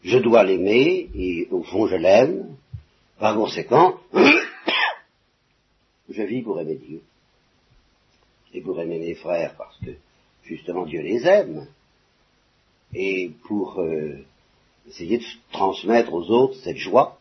je 0.03 0.19
dois 0.19 0.45
l'aimer, 0.45 1.11
et 1.15 1.49
au 1.50 1.62
fond 1.62 1.87
je 1.87 1.97
l'aime, 1.97 2.57
par 3.19 3.35
conséquent, 3.35 3.99
je 6.09 6.23
vis 6.23 6.43
pour 6.43 6.61
aimer 6.61 6.77
Dieu. 6.77 7.00
Et 8.53 8.61
pour 8.61 8.81
aimer 8.81 8.99
mes 8.99 9.15
frères, 9.15 9.55
parce 9.57 9.79
que 9.79 9.91
justement 10.45 10.87
Dieu 10.87 11.00
les 11.00 11.27
aime, 11.27 11.67
et 12.95 13.31
pour 13.45 13.81
euh, 13.81 14.19
essayer 14.89 15.19
de 15.19 15.25
transmettre 15.53 16.13
aux 16.13 16.31
autres 16.31 16.57
cette 16.63 16.77
joie, 16.77 17.19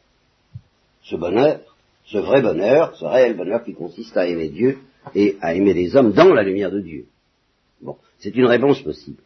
ce 1.04 1.16
bonheur, 1.16 1.62
ce 2.06 2.18
vrai 2.18 2.42
bonheur, 2.42 2.96
ce 2.98 3.06
réel 3.06 3.36
bonheur 3.36 3.64
qui 3.64 3.74
consiste 3.74 4.18
à 4.18 4.28
aimer 4.28 4.50
Dieu 4.50 4.80
et 5.16 5.38
à 5.42 5.54
aimer 5.54 5.74
les 5.74 5.96
hommes 5.96 6.14
dans 6.14 6.34
la 6.34 6.44
lumière 6.44 6.72
de 6.72 6.82
Dieu. 6.82 7.06
Bon, 7.82 7.98
c'est 8.20 8.36
une 8.36 8.46
réponse 8.46 8.82
possible. 8.82 9.22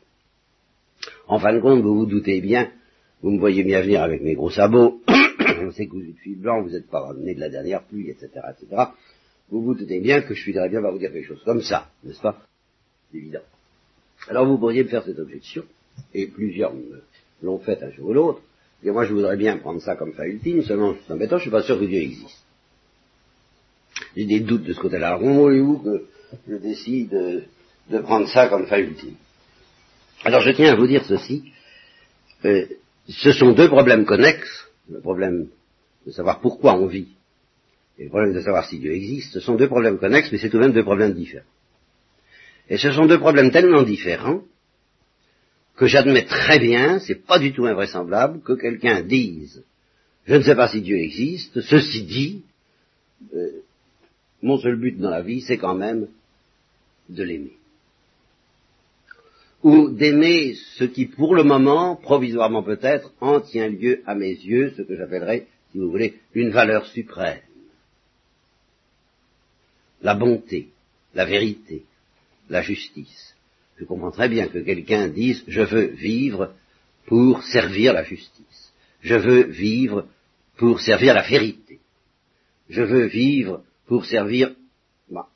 En 1.27 1.39
fin 1.39 1.53
de 1.53 1.59
compte, 1.59 1.81
vous 1.81 1.95
vous 1.95 2.05
doutez 2.05 2.41
bien, 2.41 2.71
vous 3.21 3.31
me 3.31 3.39
voyez 3.39 3.63
bien 3.63 3.81
venir 3.81 4.03
avec 4.03 4.21
mes 4.21 4.35
gros 4.35 4.51
sabots, 4.51 5.01
on 5.61 5.71
sait 5.71 5.87
que 5.87 5.93
vous 5.93 6.03
êtes 6.03 6.17
fil 6.17 6.39
blanc, 6.39 6.61
vous 6.61 6.69
n'êtes 6.69 6.89
pas 6.89 7.01
ramené 7.01 7.33
de 7.33 7.39
la 7.39 7.49
dernière 7.49 7.83
pluie, 7.83 8.09
etc., 8.09 8.29
etc. 8.51 8.83
Vous 9.49 9.61
vous 9.61 9.75
doutez 9.75 9.99
bien 9.99 10.21
que 10.21 10.33
je 10.33 10.41
suis 10.41 10.53
bien 10.53 10.81
va 10.81 10.91
vous 10.91 10.99
dire 10.99 11.11
quelque 11.11 11.27
chose 11.27 11.43
comme 11.45 11.61
ça, 11.61 11.89
n'est-ce 12.03 12.21
pas? 12.21 12.37
C'est 13.11 13.17
évident. 13.17 13.39
Alors 14.27 14.45
vous 14.45 14.57
pourriez 14.57 14.83
me 14.83 14.89
faire 14.89 15.03
cette 15.03 15.19
objection, 15.19 15.63
et 16.13 16.27
plusieurs 16.27 16.73
l'ont 17.41 17.59
fait 17.59 17.81
un 17.83 17.91
jour 17.91 18.09
ou 18.09 18.13
l'autre, 18.13 18.41
et 18.83 18.91
moi 18.91 19.05
je 19.05 19.13
voudrais 19.13 19.37
bien 19.37 19.57
prendre 19.57 19.81
ça 19.81 19.95
comme 19.95 20.13
fin 20.13 20.25
ultime, 20.25 20.63
seulement 20.63 20.95
c'est 21.05 21.13
embêtant, 21.13 21.37
je 21.37 21.43
suis 21.43 21.51
pas 21.51 21.63
sûr 21.63 21.79
que 21.79 21.85
Dieu 21.85 22.01
existe. 22.01 22.43
J'ai 24.15 24.25
des 24.25 24.39
doutes 24.41 24.63
de 24.63 24.73
ce 24.73 24.79
côté-là. 24.79 25.15
Alors, 25.15 25.21
voulez-vous 25.21 25.77
que 25.79 26.05
je 26.47 26.55
décide 26.55 27.09
de, 27.89 27.99
prendre 27.99 28.27
ça 28.27 28.47
comme 28.47 28.65
fin 28.65 28.79
ultime? 28.79 29.15
Alors, 30.23 30.41
je 30.41 30.51
tiens 30.51 30.71
à 30.71 30.75
vous 30.75 30.87
dire 30.87 31.03
ceci. 31.05 31.51
Euh, 32.45 32.65
ce 33.07 33.31
sont 33.31 33.51
deux 33.51 33.67
problèmes 33.67 34.05
connexes. 34.05 34.67
Le 34.89 34.99
problème 34.99 35.47
de 36.05 36.11
savoir 36.11 36.41
pourquoi 36.41 36.75
on 36.75 36.87
vit 36.87 37.07
et 37.99 38.05
le 38.05 38.09
problème 38.09 38.33
de 38.33 38.41
savoir 38.41 38.65
si 38.67 38.79
Dieu 38.79 38.93
existe. 38.93 39.33
Ce 39.33 39.39
sont 39.39 39.55
deux 39.55 39.67
problèmes 39.67 39.99
connexes, 39.99 40.31
mais 40.31 40.37
c'est 40.37 40.49
tout 40.49 40.57
de 40.57 40.63
même 40.63 40.73
deux 40.73 40.83
problèmes 40.83 41.13
différents. 41.13 41.45
Et 42.69 42.77
ce 42.77 42.91
sont 42.91 43.05
deux 43.05 43.19
problèmes 43.19 43.51
tellement 43.51 43.83
différents 43.83 44.41
que 45.75 45.87
j'admets 45.87 46.25
très 46.25 46.59
bien, 46.59 46.99
c'est 46.99 47.25
pas 47.25 47.39
du 47.39 47.53
tout 47.53 47.65
invraisemblable, 47.65 48.41
que 48.41 48.53
quelqu'un 48.53 49.01
dise 49.01 49.63
je 50.25 50.35
ne 50.35 50.41
sais 50.41 50.55
pas 50.55 50.69
si 50.69 50.81
Dieu 50.81 50.97
existe, 50.97 51.59
ceci 51.61 52.03
dit, 52.03 52.43
euh, 53.35 53.61
mon 54.41 54.57
seul 54.57 54.77
but 54.77 54.97
dans 54.97 55.09
la 55.09 55.21
vie, 55.21 55.41
c'est 55.41 55.57
quand 55.57 55.75
même 55.75 56.07
de 57.09 57.23
l'aimer. 57.23 57.57
Ou 59.63 59.89
d'aimer 59.89 60.55
ce 60.77 60.85
qui, 60.85 61.05
pour 61.05 61.35
le 61.35 61.43
moment, 61.43 61.95
provisoirement 61.95 62.63
peut-être, 62.63 63.13
en 63.21 63.41
tient 63.41 63.69
lieu 63.69 64.01
à 64.05 64.15
mes 64.15 64.31
yeux, 64.31 64.73
ce 64.77 64.81
que 64.81 64.95
j'appellerais, 64.95 65.47
si 65.71 65.77
vous 65.77 65.89
voulez, 65.89 66.19
une 66.33 66.51
valeur 66.51 66.85
suprême. 66.87 67.39
La 70.01 70.15
bonté, 70.15 70.69
la 71.13 71.25
vérité, 71.25 71.83
la 72.49 72.61
justice. 72.61 73.32
Je 73.77 73.85
comprends 73.85 74.11
très 74.11 74.29
bien 74.29 74.47
que 74.47 74.59
quelqu'un 74.59 75.09
dise, 75.09 75.43
je 75.47 75.61
veux 75.61 75.87
vivre 75.87 76.53
pour 77.05 77.43
servir 77.43 77.93
la 77.93 78.03
justice. 78.03 78.73
Je 79.01 79.15
veux 79.15 79.43
vivre 79.43 80.07
pour 80.57 80.79
servir 80.79 81.13
la 81.13 81.27
vérité. 81.27 81.79
Je 82.69 82.81
veux 82.81 83.05
vivre 83.07 83.63
pour 83.87 84.05
servir 84.05 84.55
bah, 85.09 85.27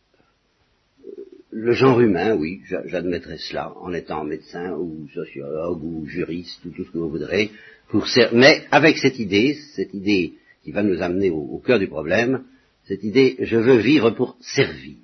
le 1.52 1.74
genre 1.74 2.00
humain, 2.00 2.36
oui, 2.36 2.62
j'admettrai 2.86 3.38
cela, 3.38 3.74
en 3.78 3.94
étant 3.94 4.24
médecin 4.24 4.74
ou 4.74 5.08
sociologue 5.14 5.84
ou 5.84 6.06
juriste 6.06 6.64
ou 6.66 6.70
tout 6.70 6.86
ce 6.86 6.92
que 6.92 6.98
vous 6.98 7.10
voudrez, 7.10 7.52
pour 7.90 8.08
mais 8.34 8.66
avec 8.72 8.98
cette 8.98 9.20
idée, 9.20 9.58
cette 9.76 9.94
idée 9.94 10.34
qui 10.64 10.72
va 10.72 10.84
nous 10.84 11.02
amener 11.02 11.30
au 11.30 11.58
cœur 11.60 11.80
du 11.80 11.88
problème, 11.88 12.44
cette 12.86 13.04
idée, 13.04 13.38
je 13.40 13.58
veux 13.58 13.78
vivre 13.78 14.12
pour 14.12 14.38
servir, 14.40 14.98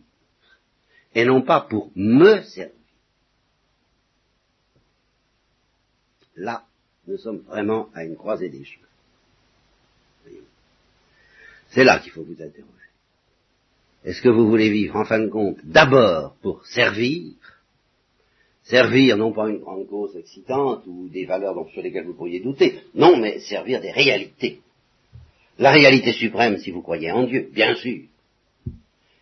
et 1.16 1.26
non 1.26 1.42
pas 1.42 1.62
pour 1.62 1.92
me 1.96 2.42
servir. 2.44 2.83
Là, 6.36 6.64
nous 7.08 7.18
sommes 7.18 7.40
vraiment 7.40 7.90
à 7.94 8.04
une 8.04 8.16
croisée 8.16 8.50
des 8.50 8.64
chemins. 8.64 8.88
C'est 11.70 11.84
là 11.84 12.00
qu'il 12.00 12.12
faut 12.12 12.24
vous 12.24 12.42
interroger. 12.42 12.70
Est-ce 14.04 14.22
que 14.22 14.30
vous 14.30 14.48
voulez 14.48 14.70
vivre, 14.70 14.96
en 14.96 15.06
fin 15.06 15.20
de 15.20 15.30
compte, 15.30 15.58
d'abord 15.64 16.36
pour 16.42 16.66
servir? 16.68 17.34
Servir 18.64 19.18
non 19.18 19.34
pas 19.34 19.50
une 19.50 19.60
grande 19.60 19.88
cause 19.88 20.16
excitante 20.16 20.84
ou 20.88 21.10
des 21.10 21.26
valeurs 21.26 21.68
sur 21.72 21.82
lesquelles 21.82 22.06
vous 22.06 22.14
pourriez 22.14 22.40
douter, 22.40 22.80
non, 22.94 23.18
mais 23.18 23.40
servir 23.40 23.82
des 23.82 23.92
réalités. 23.92 24.60
La 25.58 25.72
réalité 25.72 26.14
suprême, 26.14 26.58
si 26.58 26.72
vous 26.72 26.82
croyez 26.82 27.12
en 27.12 27.24
Dieu, 27.24 27.50
bien 27.52 27.76
sûr. 27.76 28.04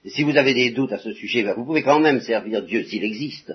Et 0.04 0.10
si 0.10 0.24
vous 0.24 0.36
avez 0.38 0.54
des 0.54 0.72
doutes 0.72 0.92
à 0.92 1.00
ce 1.00 1.14
sujet, 1.14 1.44
ben, 1.44 1.54
vous 1.54 1.66
pouvez 1.66 1.84
quand 1.84 2.00
même 2.00 2.22
servir 2.22 2.64
Dieu 2.64 2.84
s'il 2.84 3.04
existe, 3.04 3.54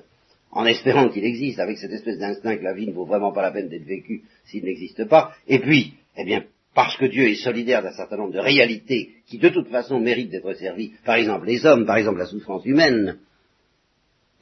en 0.50 0.64
espérant 0.64 1.08
qu'il 1.08 1.24
existe, 1.24 1.58
avec 1.58 1.78
cette 1.78 1.92
espèce 1.92 2.18
d'instinct 2.18 2.56
que 2.56 2.64
la 2.64 2.74
vie 2.74 2.86
ne 2.86 2.92
vaut 2.92 3.04
vraiment 3.04 3.32
pas 3.32 3.42
la 3.42 3.50
peine 3.50 3.68
d'être 3.68 3.84
vécue 3.84 4.22
s'il 4.44 4.64
n'existe 4.64 5.04
pas. 5.06 5.34
Et 5.46 5.58
puis, 5.58 5.94
eh 6.16 6.24
bien, 6.24 6.44
parce 6.74 6.96
que 6.96 7.06
Dieu 7.06 7.28
est 7.28 7.36
solidaire 7.36 7.82
d'un 7.82 7.92
certain 7.92 8.16
nombre 8.16 8.32
de 8.32 8.38
réalités 8.38 9.12
qui 9.26 9.38
de 9.38 9.48
toute 9.48 9.68
façon 9.68 9.98
méritent 9.98 10.30
d'être 10.30 10.52
servies, 10.54 10.92
par 11.04 11.16
exemple 11.16 11.46
les 11.46 11.64
hommes, 11.64 11.86
par 11.86 11.96
exemple 11.96 12.18
la 12.18 12.26
souffrance 12.26 12.64
humaine, 12.64 13.18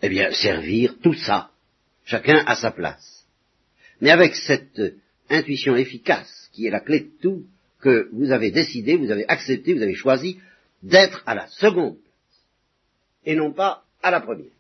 eh 0.02 0.08
bien 0.08 0.30
servir 0.32 0.96
tout 1.02 1.14
ça, 1.14 1.50
chacun 2.04 2.42
à 2.46 2.56
sa 2.56 2.70
place. 2.70 3.26
Mais 4.00 4.10
avec 4.10 4.34
cette 4.34 4.80
intuition 5.30 5.76
efficace 5.76 6.50
qui 6.52 6.66
est 6.66 6.70
la 6.70 6.80
clé 6.80 7.00
de 7.00 7.10
tout, 7.22 7.44
que 7.80 8.08
vous 8.12 8.32
avez 8.32 8.50
décidé, 8.50 8.96
vous 8.96 9.10
avez 9.10 9.26
accepté, 9.28 9.74
vous 9.74 9.82
avez 9.82 9.94
choisi 9.94 10.38
d'être 10.82 11.22
à 11.26 11.34
la 11.34 11.46
seconde 11.48 11.96
place, 11.96 12.44
et 13.26 13.34
non 13.34 13.52
pas 13.52 13.84
à 14.02 14.10
la 14.10 14.20
première. 14.20 14.50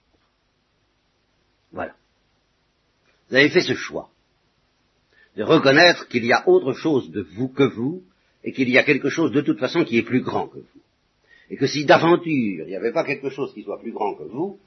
Voilà. 1.74 1.94
Vous 3.28 3.36
avez 3.36 3.50
fait 3.50 3.60
ce 3.60 3.74
choix 3.74 4.08
de 5.36 5.42
reconnaître 5.42 6.08
qu'il 6.08 6.24
y 6.24 6.32
a 6.32 6.48
autre 6.48 6.72
chose 6.72 7.10
de 7.10 7.22
vous 7.36 7.48
que 7.48 7.64
vous, 7.64 8.02
et 8.44 8.52
qu'il 8.52 8.68
y 8.68 8.78
a 8.78 8.84
quelque 8.84 9.08
chose 9.08 9.32
de 9.32 9.40
toute 9.40 9.58
façon 9.58 9.84
qui 9.84 9.98
est 9.98 10.02
plus 10.02 10.20
grand 10.20 10.46
que 10.46 10.58
vous. 10.58 10.80
Et 11.50 11.56
que 11.56 11.66
si 11.66 11.84
d'aventure 11.84 12.26
il 12.26 12.66
n'y 12.66 12.76
avait 12.76 12.92
pas 12.92 13.04
quelque 13.04 13.30
chose 13.30 13.52
qui 13.52 13.62
soit 13.62 13.80
plus 13.80 13.92
grand 13.92 14.14
que 14.14 14.22
vous, 14.24 14.58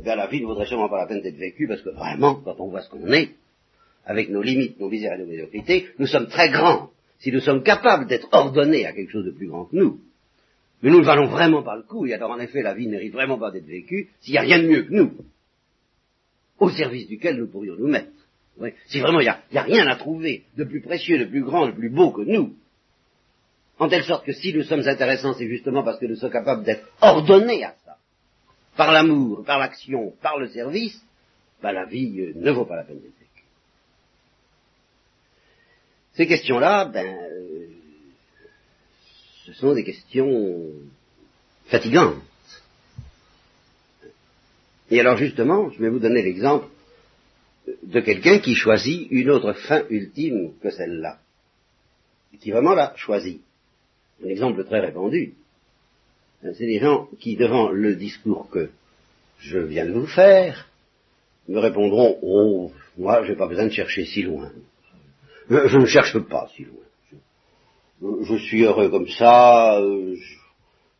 eh 0.00 0.04
la 0.04 0.26
vie 0.26 0.40
ne 0.40 0.46
vaudrait 0.46 0.66
sûrement 0.66 0.88
pas 0.88 0.98
la 0.98 1.06
peine 1.06 1.20
d'être 1.20 1.36
vécue, 1.36 1.68
parce 1.68 1.82
que 1.82 1.90
vraiment, 1.90 2.36
quand 2.36 2.56
on 2.58 2.68
voit 2.68 2.80
ce 2.80 2.88
qu'on 2.88 3.12
est, 3.12 3.34
avec 4.06 4.30
nos 4.30 4.42
limites, 4.42 4.80
nos 4.80 4.88
misères 4.88 5.14
et 5.14 5.18
nos 5.18 5.26
médiocrités, 5.26 5.88
nous 5.98 6.06
sommes 6.06 6.28
très 6.28 6.50
grands. 6.50 6.90
Si 7.18 7.30
nous 7.30 7.40
sommes 7.40 7.62
capables 7.62 8.06
d'être 8.06 8.28
ordonnés 8.32 8.86
à 8.86 8.92
quelque 8.92 9.10
chose 9.10 9.24
de 9.24 9.30
plus 9.30 9.48
grand 9.48 9.66
que 9.66 9.76
nous, 9.76 10.00
mais 10.82 10.90
nous 10.90 11.00
ne 11.00 11.04
valons 11.04 11.26
vraiment 11.26 11.62
pas 11.62 11.76
le 11.76 11.82
coup, 11.82 12.06
et 12.06 12.14
alors 12.14 12.30
en 12.30 12.38
effet 12.38 12.62
la 12.62 12.74
vie 12.74 12.86
ne 12.86 12.92
mérite 12.92 13.12
vraiment 13.12 13.38
pas 13.38 13.50
d'être 13.50 13.66
vécue 13.66 14.10
s'il 14.20 14.32
n'y 14.32 14.38
a 14.38 14.42
rien 14.42 14.58
de 14.58 14.68
mieux 14.68 14.82
que 14.82 14.92
nous, 14.92 15.12
au 16.58 16.70
service 16.70 17.08
duquel 17.08 17.36
nous 17.36 17.48
pourrions 17.48 17.76
nous 17.76 17.88
mettre. 17.88 18.10
Si 18.86 19.00
vraiment 19.00 19.20
il 19.20 19.34
n'y 19.52 19.58
a, 19.58 19.62
rien 19.62 19.86
à 19.86 19.96
trouver 19.96 20.44
de 20.56 20.64
plus 20.64 20.80
précieux, 20.80 21.18
de 21.18 21.24
plus 21.24 21.42
grand, 21.42 21.66
de 21.66 21.72
plus 21.72 21.90
beau 21.90 22.12
que 22.12 22.22
nous, 22.22 22.54
en 23.78 23.88
telle 23.88 24.04
sorte 24.04 24.24
que 24.24 24.32
si 24.32 24.54
nous 24.54 24.62
sommes 24.62 24.86
intéressants, 24.86 25.34
c'est 25.34 25.48
justement 25.48 25.82
parce 25.82 25.98
que 25.98 26.06
nous 26.06 26.14
sommes 26.14 26.30
capables 26.30 26.62
d'être 26.62 26.88
ordonnés 27.00 27.64
à 27.64 27.74
ça, 27.84 27.96
par 28.76 28.92
l'amour, 28.92 29.44
par 29.44 29.58
l'action, 29.58 30.12
par 30.22 30.38
le 30.38 30.48
service, 30.48 31.04
ben 31.60 31.72
la 31.72 31.86
vie 31.86 32.20
euh, 32.20 32.32
ne 32.36 32.50
vaut 32.52 32.66
pas 32.66 32.76
la 32.76 32.84
peine 32.84 33.00
d'être 33.00 33.18
vécue. 33.18 33.44
Ces 36.12 36.26
questions-là, 36.26 36.84
ben, 36.84 37.06
euh, 37.06 37.66
ce 39.46 39.52
sont 39.54 39.74
des 39.74 39.82
questions 39.82 40.70
fatigantes. 41.66 42.22
Et 44.94 45.00
alors 45.00 45.16
justement, 45.16 45.70
je 45.70 45.80
vais 45.82 45.88
vous 45.88 45.98
donner 45.98 46.22
l'exemple 46.22 46.66
de 47.82 47.98
quelqu'un 47.98 48.38
qui 48.38 48.54
choisit 48.54 49.08
une 49.10 49.28
autre 49.28 49.52
fin 49.52 49.82
ultime 49.90 50.52
que 50.62 50.70
celle-là, 50.70 51.18
qui 52.38 52.52
vraiment 52.52 52.74
l'a 52.74 52.94
choisie. 52.94 53.40
Un 54.24 54.28
exemple 54.28 54.62
très 54.62 54.78
répandu, 54.78 55.34
c'est 56.42 56.66
des 56.66 56.78
gens 56.78 57.08
qui, 57.18 57.34
devant 57.34 57.72
le 57.72 57.96
discours 57.96 58.48
que 58.50 58.70
je 59.40 59.58
viens 59.58 59.84
de 59.84 59.94
vous 59.94 60.06
faire, 60.06 60.68
me 61.48 61.58
répondront 61.58 62.16
Oh, 62.22 62.70
moi, 62.96 63.24
j'ai 63.24 63.34
pas 63.34 63.48
besoin 63.48 63.64
de 63.64 63.72
chercher 63.72 64.04
si 64.04 64.22
loin. 64.22 64.52
Je, 65.50 65.76
ne 65.76 65.86
cherche 65.86 66.16
pas 66.20 66.48
si 66.54 66.66
loin. 66.66 68.20
Je, 68.22 68.36
suis 68.36 68.62
heureux 68.62 68.90
comme 68.90 69.08
ça, 69.08 69.80
euh, 69.80 70.14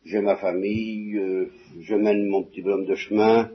j'ai 0.03 0.19
ma 0.19 0.35
famille, 0.35 1.15
euh, 1.17 1.49
je 1.79 1.95
mène 1.95 2.27
mon 2.27 2.43
petit 2.43 2.61
bonhomme 2.61 2.87
de 2.87 2.95
chemin, 2.95 3.49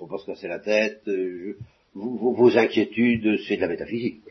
faut 0.00 0.06
pas 0.06 0.18
se 0.18 0.26
casser 0.26 0.48
la 0.48 0.58
tête, 0.58 1.02
euh, 1.08 1.56
vos, 1.94 2.32
vos 2.32 2.56
inquiétudes, 2.56 3.38
c'est 3.46 3.56
de 3.56 3.60
la 3.60 3.68
métaphysique. 3.68 4.22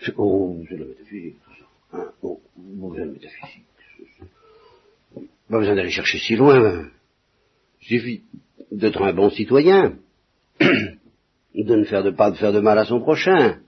C'est 0.00 0.14
oh, 0.16 0.56
de 0.70 0.76
la 0.76 0.86
métaphysique, 0.86 1.36
tout 1.44 1.50
ça. 1.58 1.98
Hein 1.98 2.12
pas 2.22 2.88
besoin 2.88 3.06
de 3.06 3.12
métaphysique. 3.12 3.64
Pas 5.50 5.58
besoin 5.58 5.74
d'aller 5.74 5.90
chercher 5.90 6.18
si 6.18 6.36
loin. 6.36 6.86
Il 7.82 7.86
suffit 7.86 8.22
d'être 8.72 9.02
un 9.02 9.12
bon 9.12 9.28
citoyen, 9.30 9.98
de 10.60 11.76
ne 11.76 11.84
faire 11.84 12.02
de, 12.02 12.10
pas 12.10 12.30
de 12.30 12.36
faire 12.36 12.52
de 12.52 12.60
mal 12.60 12.78
à 12.78 12.86
son 12.86 13.00
prochain. 13.00 13.58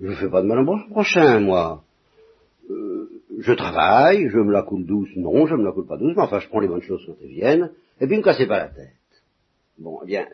Je 0.00 0.08
ne 0.08 0.14
fais 0.16 0.28
pas 0.28 0.42
de 0.42 0.46
mal 0.46 0.58
à 0.58 0.62
mon 0.62 0.86
prochain, 0.90 1.40
moi. 1.40 1.82
Euh, 2.68 3.08
je 3.38 3.52
travaille, 3.52 4.28
je 4.28 4.38
me 4.38 4.52
la 4.52 4.62
coule 4.62 4.84
douce, 4.84 5.10
non, 5.16 5.46
je 5.46 5.54
me 5.54 5.64
la 5.64 5.72
coule 5.72 5.86
pas 5.86 5.96
douce, 5.96 6.14
mais 6.16 6.22
enfin 6.22 6.40
je 6.40 6.48
prends 6.48 6.60
les 6.60 6.68
bonnes 6.68 6.82
choses 6.82 7.04
quand 7.06 7.14
elles 7.22 7.28
viennent, 7.28 7.70
et 8.00 8.06
puis 8.06 8.16
ne 8.16 8.20
me 8.20 8.24
cassez 8.24 8.46
pas 8.46 8.58
la 8.58 8.68
tête. 8.68 8.92
Bon, 9.78 10.00
eh 10.02 10.06
bien, 10.06 10.28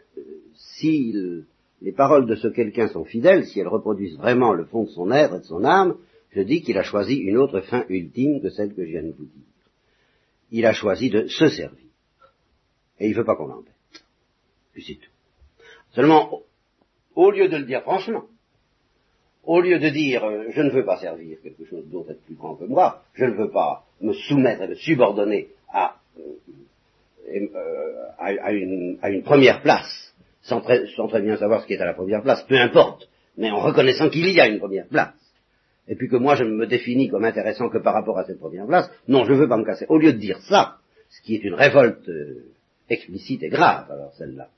si 0.55 1.13
le- 1.13 1.47
les 1.81 1.93
paroles 1.93 2.27
de 2.27 2.35
ce 2.35 2.49
quelqu'un 2.49 2.89
sont 2.89 3.05
fidèles, 3.05 3.47
si 3.47 3.59
elles 3.61 3.69
reproduisent 3.69 4.19
vraiment 4.19 4.53
le 4.53 4.65
fond 4.65 4.85
de 4.85 4.91
son 4.91 5.11
être 5.11 5.35
et 5.37 5.39
de 5.41 5.45
son 5.45 5.65
âme, 5.65 5.97
je 6.31 6.43
dis 6.43 6.63
qu'il 6.63 6.77
a 6.79 6.83
choisi 6.83 7.17
une 7.17 7.39
autre 7.39 7.61
fin 7.61 7.85
ultime 7.89 8.41
que 8.41 8.51
celle 8.51 8.75
que 8.75 8.85
je 8.85 8.91
viens 8.91 9.03
de 9.03 9.13
vous 9.13 9.25
dire. 9.25 9.45
Il 10.51 10.67
a 10.67 10.73
choisi 10.73 11.09
de 11.11 11.27
se 11.27 11.49
servir. 11.49 11.87
Et 12.99 13.07
il 13.07 13.13
ne 13.13 13.17
veut 13.17 13.25
pas 13.25 13.35
qu'on 13.37 13.47
l'embête. 13.47 13.73
Puis 14.73 14.85
c'est 14.87 14.95
tout. 14.97 15.11
Seulement, 15.93 16.43
au- 17.15 17.31
lieu 17.31 17.49
de 17.49 17.57
le 17.57 17.65
dire 17.65 17.83
franchement, 17.83 18.25
au 19.45 19.61
lieu 19.61 19.79
de 19.79 19.89
dire 19.89 20.23
euh, 20.25 20.45
je 20.51 20.61
ne 20.61 20.71
veux 20.71 20.85
pas 20.85 20.99
servir 21.01 21.39
quelque 21.43 21.65
chose 21.65 21.87
d'autre 21.89 22.11
être 22.13 22.23
plus 22.25 22.35
grand 22.35 22.57
que 22.57 22.65
moi, 22.65 23.03
je 23.15 23.25
ne 23.25 23.35
veux 23.35 23.51
pas 23.51 23.87
me 24.01 24.13
soumettre 24.13 24.63
et 24.63 24.69
me 24.69 24.75
subordonner 24.75 25.49
à, 25.73 25.97
euh, 26.19 26.23
à, 28.19 28.27
à 28.27 28.53
une, 28.53 28.99
à 29.03 29.11
une 29.11 29.23
première 29.23 29.63
place, 29.63 30.15
sans 30.43 30.61
très, 30.61 30.87
sans 30.97 31.09
très 31.09 31.23
bien 31.23 31.37
savoir 31.37 31.63
ce 31.63 31.67
qui 31.67 31.75
est 31.75 31.81
à 31.81 31.87
la 31.87 31.95
première 31.95 32.23
place, 32.23 32.43
peu 32.45 32.57
importe, 32.57 33.09
mais 33.37 33.51
en 33.51 33.61
reconnaissant 33.61 34.09
qu'il 34.09 34.29
y 34.31 34.41
a 34.41 34.49
une 34.49 34.59
première 34.59 34.89
place, 34.89 35.15
et 35.89 35.97
puis 35.97 36.09
que 36.09 36.17
moi 36.17 36.35
je 36.35 36.45
ne 36.45 36.51
me 36.51 36.67
définis 36.67 37.09
comme 37.09 37.25
intéressant 37.25 37.69
que 37.69 37.79
par 37.79 37.95
rapport 37.95 38.19
à 38.19 38.25
cette 38.25 38.39
première 38.39 38.67
place, 38.67 38.91
non, 39.09 39.25
je 39.25 39.33
ne 39.33 39.39
veux 39.39 39.49
pas 39.49 39.57
me 39.57 39.65
casser. 39.65 39.87
Au 39.89 39.99
lieu 39.99 40.13
de 40.13 40.19
dire 40.19 40.41
ça, 40.49 40.77
ce 41.09 41.23
qui 41.23 41.35
est 41.35 41.45
une 41.45 41.55
révolte 41.55 42.09
euh, 42.09 42.45
explicite 42.89 43.43
et 43.43 43.49
grave, 43.49 43.91
alors 43.91 44.13
celle-là, 44.15 44.49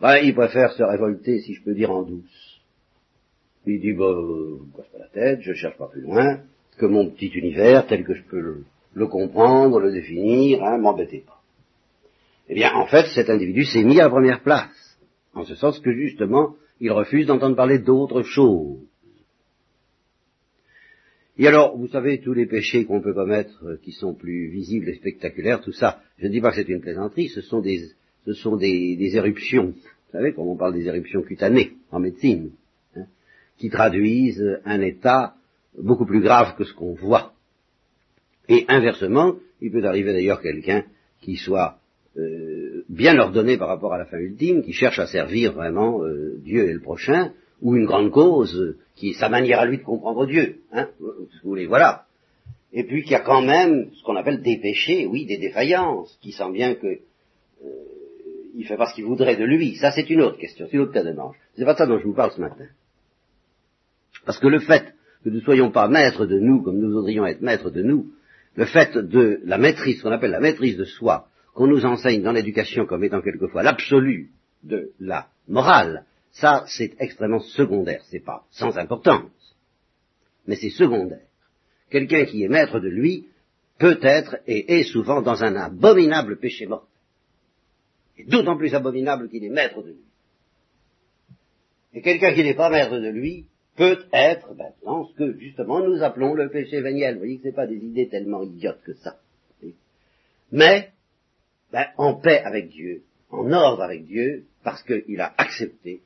ben, 0.00 0.16
il 0.16 0.34
préfère 0.34 0.72
se 0.72 0.82
révolter, 0.82 1.40
si 1.40 1.54
je 1.54 1.62
peux 1.62 1.74
dire, 1.74 1.90
en 1.90 2.02
douce. 2.02 2.60
Il 3.66 3.80
dit, 3.80 3.92
bah, 3.92 4.04
euh, 4.04 4.58
me 4.66 4.76
casse 4.76 4.88
pas 4.88 4.98
la 4.98 5.08
tête, 5.08 5.40
je 5.42 5.52
cherche 5.52 5.76
pas 5.76 5.88
plus 5.88 6.00
loin 6.00 6.40
que 6.78 6.86
mon 6.86 7.10
petit 7.10 7.28
univers 7.28 7.86
tel 7.86 8.04
que 8.04 8.14
je 8.14 8.22
peux 8.22 8.40
le, 8.40 8.64
le 8.94 9.06
comprendre, 9.06 9.78
le 9.78 9.92
définir, 9.92 10.64
hein, 10.64 10.78
m'embêtez 10.78 11.24
pas. 11.26 11.39
Eh 12.50 12.54
bien, 12.54 12.74
en 12.74 12.86
fait, 12.86 13.06
cet 13.14 13.30
individu 13.30 13.64
s'est 13.64 13.84
mis 13.84 14.00
à 14.00 14.04
la 14.04 14.10
première 14.10 14.42
place, 14.42 14.98
en 15.34 15.44
ce 15.44 15.54
sens 15.54 15.78
que, 15.78 15.92
justement, 15.92 16.56
il 16.80 16.90
refuse 16.90 17.28
d'entendre 17.28 17.54
parler 17.54 17.78
d'autre 17.78 18.22
chose. 18.22 18.80
Et 21.38 21.46
alors, 21.46 21.78
vous 21.78 21.86
savez, 21.86 22.20
tous 22.20 22.32
les 22.32 22.46
péchés 22.46 22.86
qu'on 22.86 23.00
peut 23.00 23.14
commettre, 23.14 23.64
euh, 23.64 23.76
qui 23.84 23.92
sont 23.92 24.14
plus 24.14 24.48
visibles 24.48 24.88
et 24.88 24.96
spectaculaires, 24.96 25.60
tout 25.60 25.70
ça, 25.72 26.00
je 26.18 26.26
ne 26.26 26.32
dis 26.32 26.40
pas 26.40 26.50
que 26.50 26.56
c'est 26.56 26.68
une 26.68 26.80
plaisanterie, 26.80 27.28
ce 27.28 27.40
sont 27.40 27.60
des, 27.60 27.84
ce 28.24 28.32
sont 28.32 28.56
des, 28.56 28.98
éruptions. 29.14 29.66
Vous 29.68 30.12
savez, 30.12 30.32
quand 30.32 30.42
on 30.42 30.56
parle 30.56 30.74
des 30.74 30.88
éruptions 30.88 31.22
cutanées 31.22 31.74
en 31.92 32.00
médecine, 32.00 32.50
hein, 32.96 33.06
qui 33.58 33.70
traduisent 33.70 34.60
un 34.64 34.80
état 34.80 35.36
beaucoup 35.78 36.04
plus 36.04 36.20
grave 36.20 36.56
que 36.56 36.64
ce 36.64 36.74
qu'on 36.74 36.94
voit. 36.94 37.32
Et 38.48 38.64
inversement, 38.66 39.36
il 39.60 39.70
peut 39.70 39.84
arriver 39.84 40.12
d'ailleurs 40.12 40.42
quelqu'un 40.42 40.82
qui 41.20 41.36
soit 41.36 41.79
euh, 42.16 42.84
bien 42.88 43.18
ordonné 43.18 43.56
par 43.56 43.68
rapport 43.68 43.92
à 43.92 43.98
la 43.98 44.04
fin 44.04 44.18
ultime, 44.18 44.62
qui 44.62 44.72
cherche 44.72 44.98
à 44.98 45.06
servir 45.06 45.52
vraiment 45.52 46.02
euh, 46.02 46.38
Dieu 46.42 46.68
et 46.68 46.72
le 46.72 46.80
prochain, 46.80 47.32
ou 47.62 47.76
une 47.76 47.86
grande 47.86 48.10
cause, 48.10 48.56
euh, 48.56 48.78
qui 48.96 49.10
est 49.10 49.14
sa 49.14 49.28
manière 49.28 49.60
à 49.60 49.66
lui 49.66 49.78
de 49.78 49.82
comprendre 49.82 50.26
Dieu. 50.26 50.56
Hein, 50.72 50.88
vous 50.98 51.28
voulez, 51.44 51.66
voilà. 51.66 52.06
Et 52.72 52.84
puis 52.84 53.02
qu'il 53.02 53.12
y 53.12 53.16
a 53.16 53.20
quand 53.20 53.42
même 53.42 53.90
ce 53.94 54.02
qu'on 54.02 54.16
appelle 54.16 54.42
des 54.42 54.58
péchés, 54.58 55.06
oui, 55.06 55.26
des 55.26 55.38
défaillances, 55.38 56.16
qui 56.20 56.32
sent 56.32 56.50
bien 56.52 56.74
que 56.74 56.86
euh, 56.86 57.68
il 58.54 58.66
fait 58.66 58.76
pas 58.76 58.86
ce 58.86 58.94
qu'il 58.94 59.04
voudrait 59.04 59.36
de 59.36 59.44
lui. 59.44 59.76
Ça, 59.76 59.90
c'est 59.90 60.08
une 60.10 60.22
autre 60.22 60.38
question, 60.38 60.66
c'est 60.68 60.76
une 60.76 60.82
autre 60.82 60.92
cas 60.92 61.04
de 61.04 61.12
manche. 61.12 61.36
C'est 61.56 61.64
pas 61.64 61.76
ça 61.76 61.86
dont 61.86 61.98
je 61.98 62.04
vous 62.04 62.14
parle 62.14 62.32
ce 62.32 62.40
matin. 62.40 62.66
Parce 64.24 64.38
que 64.38 64.48
le 64.48 64.60
fait 64.60 64.94
que 65.24 65.30
nous 65.30 65.36
ne 65.36 65.40
soyons 65.40 65.70
pas 65.70 65.88
maîtres 65.88 66.26
de 66.26 66.38
nous 66.38 66.62
comme 66.62 66.78
nous 66.78 66.90
voudrions 66.90 67.26
être 67.26 67.40
maîtres 67.40 67.70
de 67.70 67.82
nous, 67.82 68.12
le 68.56 68.64
fait 68.64 68.96
de 68.96 69.40
la 69.44 69.58
maîtrise, 69.58 69.98
ce 69.98 70.02
qu'on 70.02 70.12
appelle 70.12 70.32
la 70.32 70.40
maîtrise 70.40 70.76
de 70.76 70.84
soi, 70.84 71.28
qu'on 71.54 71.66
nous 71.66 71.84
enseigne 71.84 72.22
dans 72.22 72.32
l'éducation 72.32 72.86
comme 72.86 73.04
étant 73.04 73.22
quelquefois 73.22 73.62
l'absolu 73.62 74.30
de 74.62 74.92
la 75.00 75.28
morale, 75.48 76.04
ça 76.32 76.64
c'est 76.66 76.94
extrêmement 77.00 77.40
secondaire, 77.40 78.02
c'est 78.10 78.24
pas 78.24 78.44
sans 78.50 78.76
importance, 78.78 79.56
mais 80.46 80.56
c'est 80.56 80.70
secondaire. 80.70 81.26
Quelqu'un 81.90 82.24
qui 82.24 82.44
est 82.44 82.48
maître 82.48 82.78
de 82.78 82.88
lui 82.88 83.26
peut 83.78 83.98
être 84.02 84.36
et 84.46 84.78
est 84.78 84.84
souvent 84.84 85.22
dans 85.22 85.42
un 85.42 85.56
abominable 85.56 86.38
péché 86.38 86.66
mort. 86.66 86.86
Et 88.16 88.24
d'autant 88.24 88.56
plus 88.56 88.74
abominable 88.74 89.28
qu'il 89.28 89.44
est 89.44 89.48
maître 89.48 89.82
de 89.82 89.88
lui. 89.88 90.04
Et 91.94 92.02
quelqu'un 92.02 92.32
qui 92.34 92.44
n'est 92.44 92.54
pas 92.54 92.70
maître 92.70 92.98
de 92.98 93.08
lui 93.08 93.46
peut 93.76 94.04
être 94.12 94.54
ben, 94.54 94.72
dans 94.84 95.06
ce 95.06 95.14
que 95.14 95.38
justement 95.38 95.80
nous 95.80 96.02
appelons 96.02 96.34
le 96.34 96.50
péché 96.50 96.80
véniel. 96.80 97.14
Vous 97.14 97.20
voyez 97.20 97.38
que 97.38 97.50
ce 97.50 97.54
pas 97.54 97.66
des 97.66 97.78
idées 97.78 98.08
tellement 98.08 98.42
idiotes 98.42 98.82
que 98.84 98.94
ça. 98.94 99.16
Mais 100.52 100.90
ben, 101.72 101.86
en 101.96 102.14
paix 102.14 102.40
avec 102.44 102.68
Dieu, 102.68 103.02
en 103.30 103.50
ordre 103.52 103.82
avec 103.82 104.06
Dieu, 104.06 104.44
parce 104.64 104.82
qu'il 104.82 105.20
a 105.20 105.32
accepté 105.38 106.00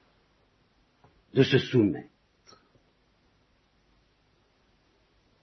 de 1.35 1.42
se 1.42 1.59
soumettre 1.59 2.09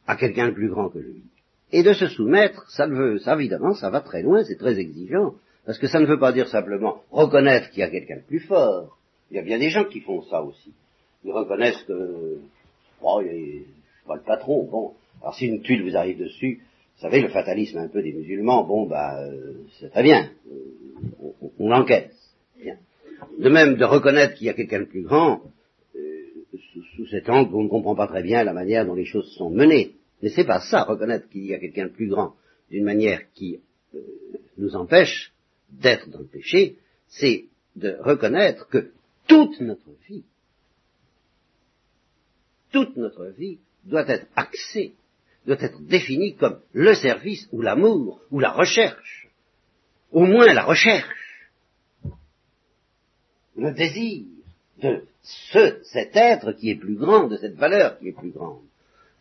à 0.07 0.15
quelqu'un 0.15 0.49
de 0.49 0.53
plus 0.53 0.69
grand 0.69 0.89
que 0.89 0.99
lui. 0.99 1.23
Et 1.71 1.83
de 1.83 1.93
se 1.93 2.07
soumettre, 2.07 2.69
ça 2.69 2.87
ne 2.87 2.95
veut, 2.95 3.19
ça 3.19 3.35
évidemment, 3.35 3.73
ça 3.73 3.89
va 3.89 4.01
très 4.01 4.21
loin, 4.21 4.43
c'est 4.43 4.57
très 4.57 4.77
exigeant, 4.77 5.35
parce 5.65 5.77
que 5.77 5.87
ça 5.87 5.99
ne 5.99 6.05
veut 6.05 6.19
pas 6.19 6.33
dire 6.33 6.47
simplement 6.49 7.01
reconnaître 7.11 7.69
qu'il 7.69 7.79
y 7.79 7.83
a 7.83 7.89
quelqu'un 7.89 8.17
de 8.17 8.27
plus 8.27 8.41
fort. 8.41 8.97
Il 9.29 9.37
y 9.37 9.39
a 9.39 9.43
bien 9.43 9.57
des 9.57 9.69
gens 9.69 9.85
qui 9.85 10.01
font 10.01 10.21
ça 10.23 10.43
aussi. 10.43 10.73
Ils 11.23 11.31
reconnaissent 11.31 11.83
que, 11.83 12.39
oh, 13.01 13.21
je 13.23 13.29
suis 13.29 13.65
pas 14.05 14.15
le 14.15 14.21
patron, 14.21 14.65
bon. 14.65 14.93
Alors 15.21 15.35
si 15.35 15.45
une 15.45 15.61
tuile 15.61 15.83
vous 15.83 15.95
arrive 15.95 16.17
dessus, 16.17 16.61
vous 17.01 17.07
savez, 17.07 17.21
le 17.23 17.29
fatalisme 17.29 17.79
un 17.79 17.87
peu 17.87 18.03
des 18.03 18.13
musulmans, 18.13 18.63
bon, 18.63 18.85
bah, 18.85 19.19
euh, 19.23 19.53
c'est 19.79 19.89
très 19.89 20.03
bien, 20.03 20.29
euh, 20.51 21.33
on, 21.41 21.51
on 21.57 21.67
l'encaisse. 21.67 22.35
Bien. 22.61 22.77
De 23.39 23.49
même, 23.49 23.75
de 23.75 23.85
reconnaître 23.85 24.35
qu'il 24.35 24.45
y 24.45 24.51
a 24.51 24.53
quelqu'un 24.53 24.81
de 24.81 24.85
plus 24.85 25.01
grand, 25.01 25.41
euh, 25.95 25.99
sous, 26.95 27.07
cet 27.07 27.27
angle, 27.27 27.55
on 27.55 27.63
ne 27.63 27.69
comprend 27.69 27.95
pas 27.95 28.05
très 28.05 28.21
bien 28.21 28.43
la 28.43 28.53
manière 28.53 28.85
dont 28.85 28.93
les 28.93 29.05
choses 29.05 29.33
sont 29.35 29.49
menées. 29.49 29.95
Mais 30.21 30.29
c'est 30.29 30.45
pas 30.45 30.59
ça, 30.59 30.83
reconnaître 30.83 31.27
qu'il 31.29 31.43
y 31.43 31.55
a 31.55 31.59
quelqu'un 31.59 31.85
de 31.85 31.91
plus 31.91 32.07
grand 32.07 32.35
d'une 32.69 32.83
manière 32.83 33.21
qui 33.33 33.59
nous 34.59 34.75
empêche 34.75 35.33
d'être 35.71 36.07
dans 36.07 36.19
le 36.19 36.27
péché, 36.27 36.75
c'est 37.07 37.45
de 37.75 37.97
reconnaître 37.99 38.67
que 38.69 38.91
toute 39.25 39.59
notre 39.59 39.89
vie, 40.07 40.23
toute 42.71 42.95
notre 42.95 43.25
vie 43.25 43.57
doit 43.85 44.07
être 44.07 44.27
axée, 44.35 44.93
doit 45.45 45.61
être 45.61 45.81
définie 45.81 46.35
comme 46.35 46.59
le 46.73 46.93
service 46.93 47.47
ou 47.51 47.61
l'amour 47.61 48.21
ou 48.31 48.39
la 48.39 48.51
recherche, 48.51 49.27
au 50.11 50.25
moins 50.25 50.53
la 50.53 50.63
recherche, 50.63 51.49
le 53.55 53.71
désir 53.71 54.25
de 54.81 55.03
ce, 55.21 55.81
cet 55.83 56.15
être 56.15 56.53
qui 56.53 56.69
est 56.69 56.75
plus 56.75 56.95
grand, 56.95 57.27
de 57.27 57.37
cette 57.37 57.55
valeur 57.55 57.99
qui 57.99 58.09
est 58.09 58.17
plus 58.17 58.31
grande, 58.31 58.61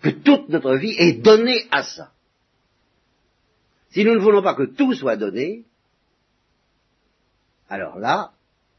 que 0.03 0.11
toute 0.11 0.49
notre 0.49 0.77
vie 0.77 0.95
est 0.99 1.21
donnée 1.21 1.67
à 1.71 1.83
ça. 1.83 2.13
Si 3.91 4.05
nous 4.05 4.15
ne 4.15 4.21
voulons 4.21 4.43
pas 4.43 4.55
que 4.55 4.63
tout 4.65 4.95
soit 4.95 5.17
donné, 5.17 5.65
alors 7.69 7.99
là, 7.99 8.33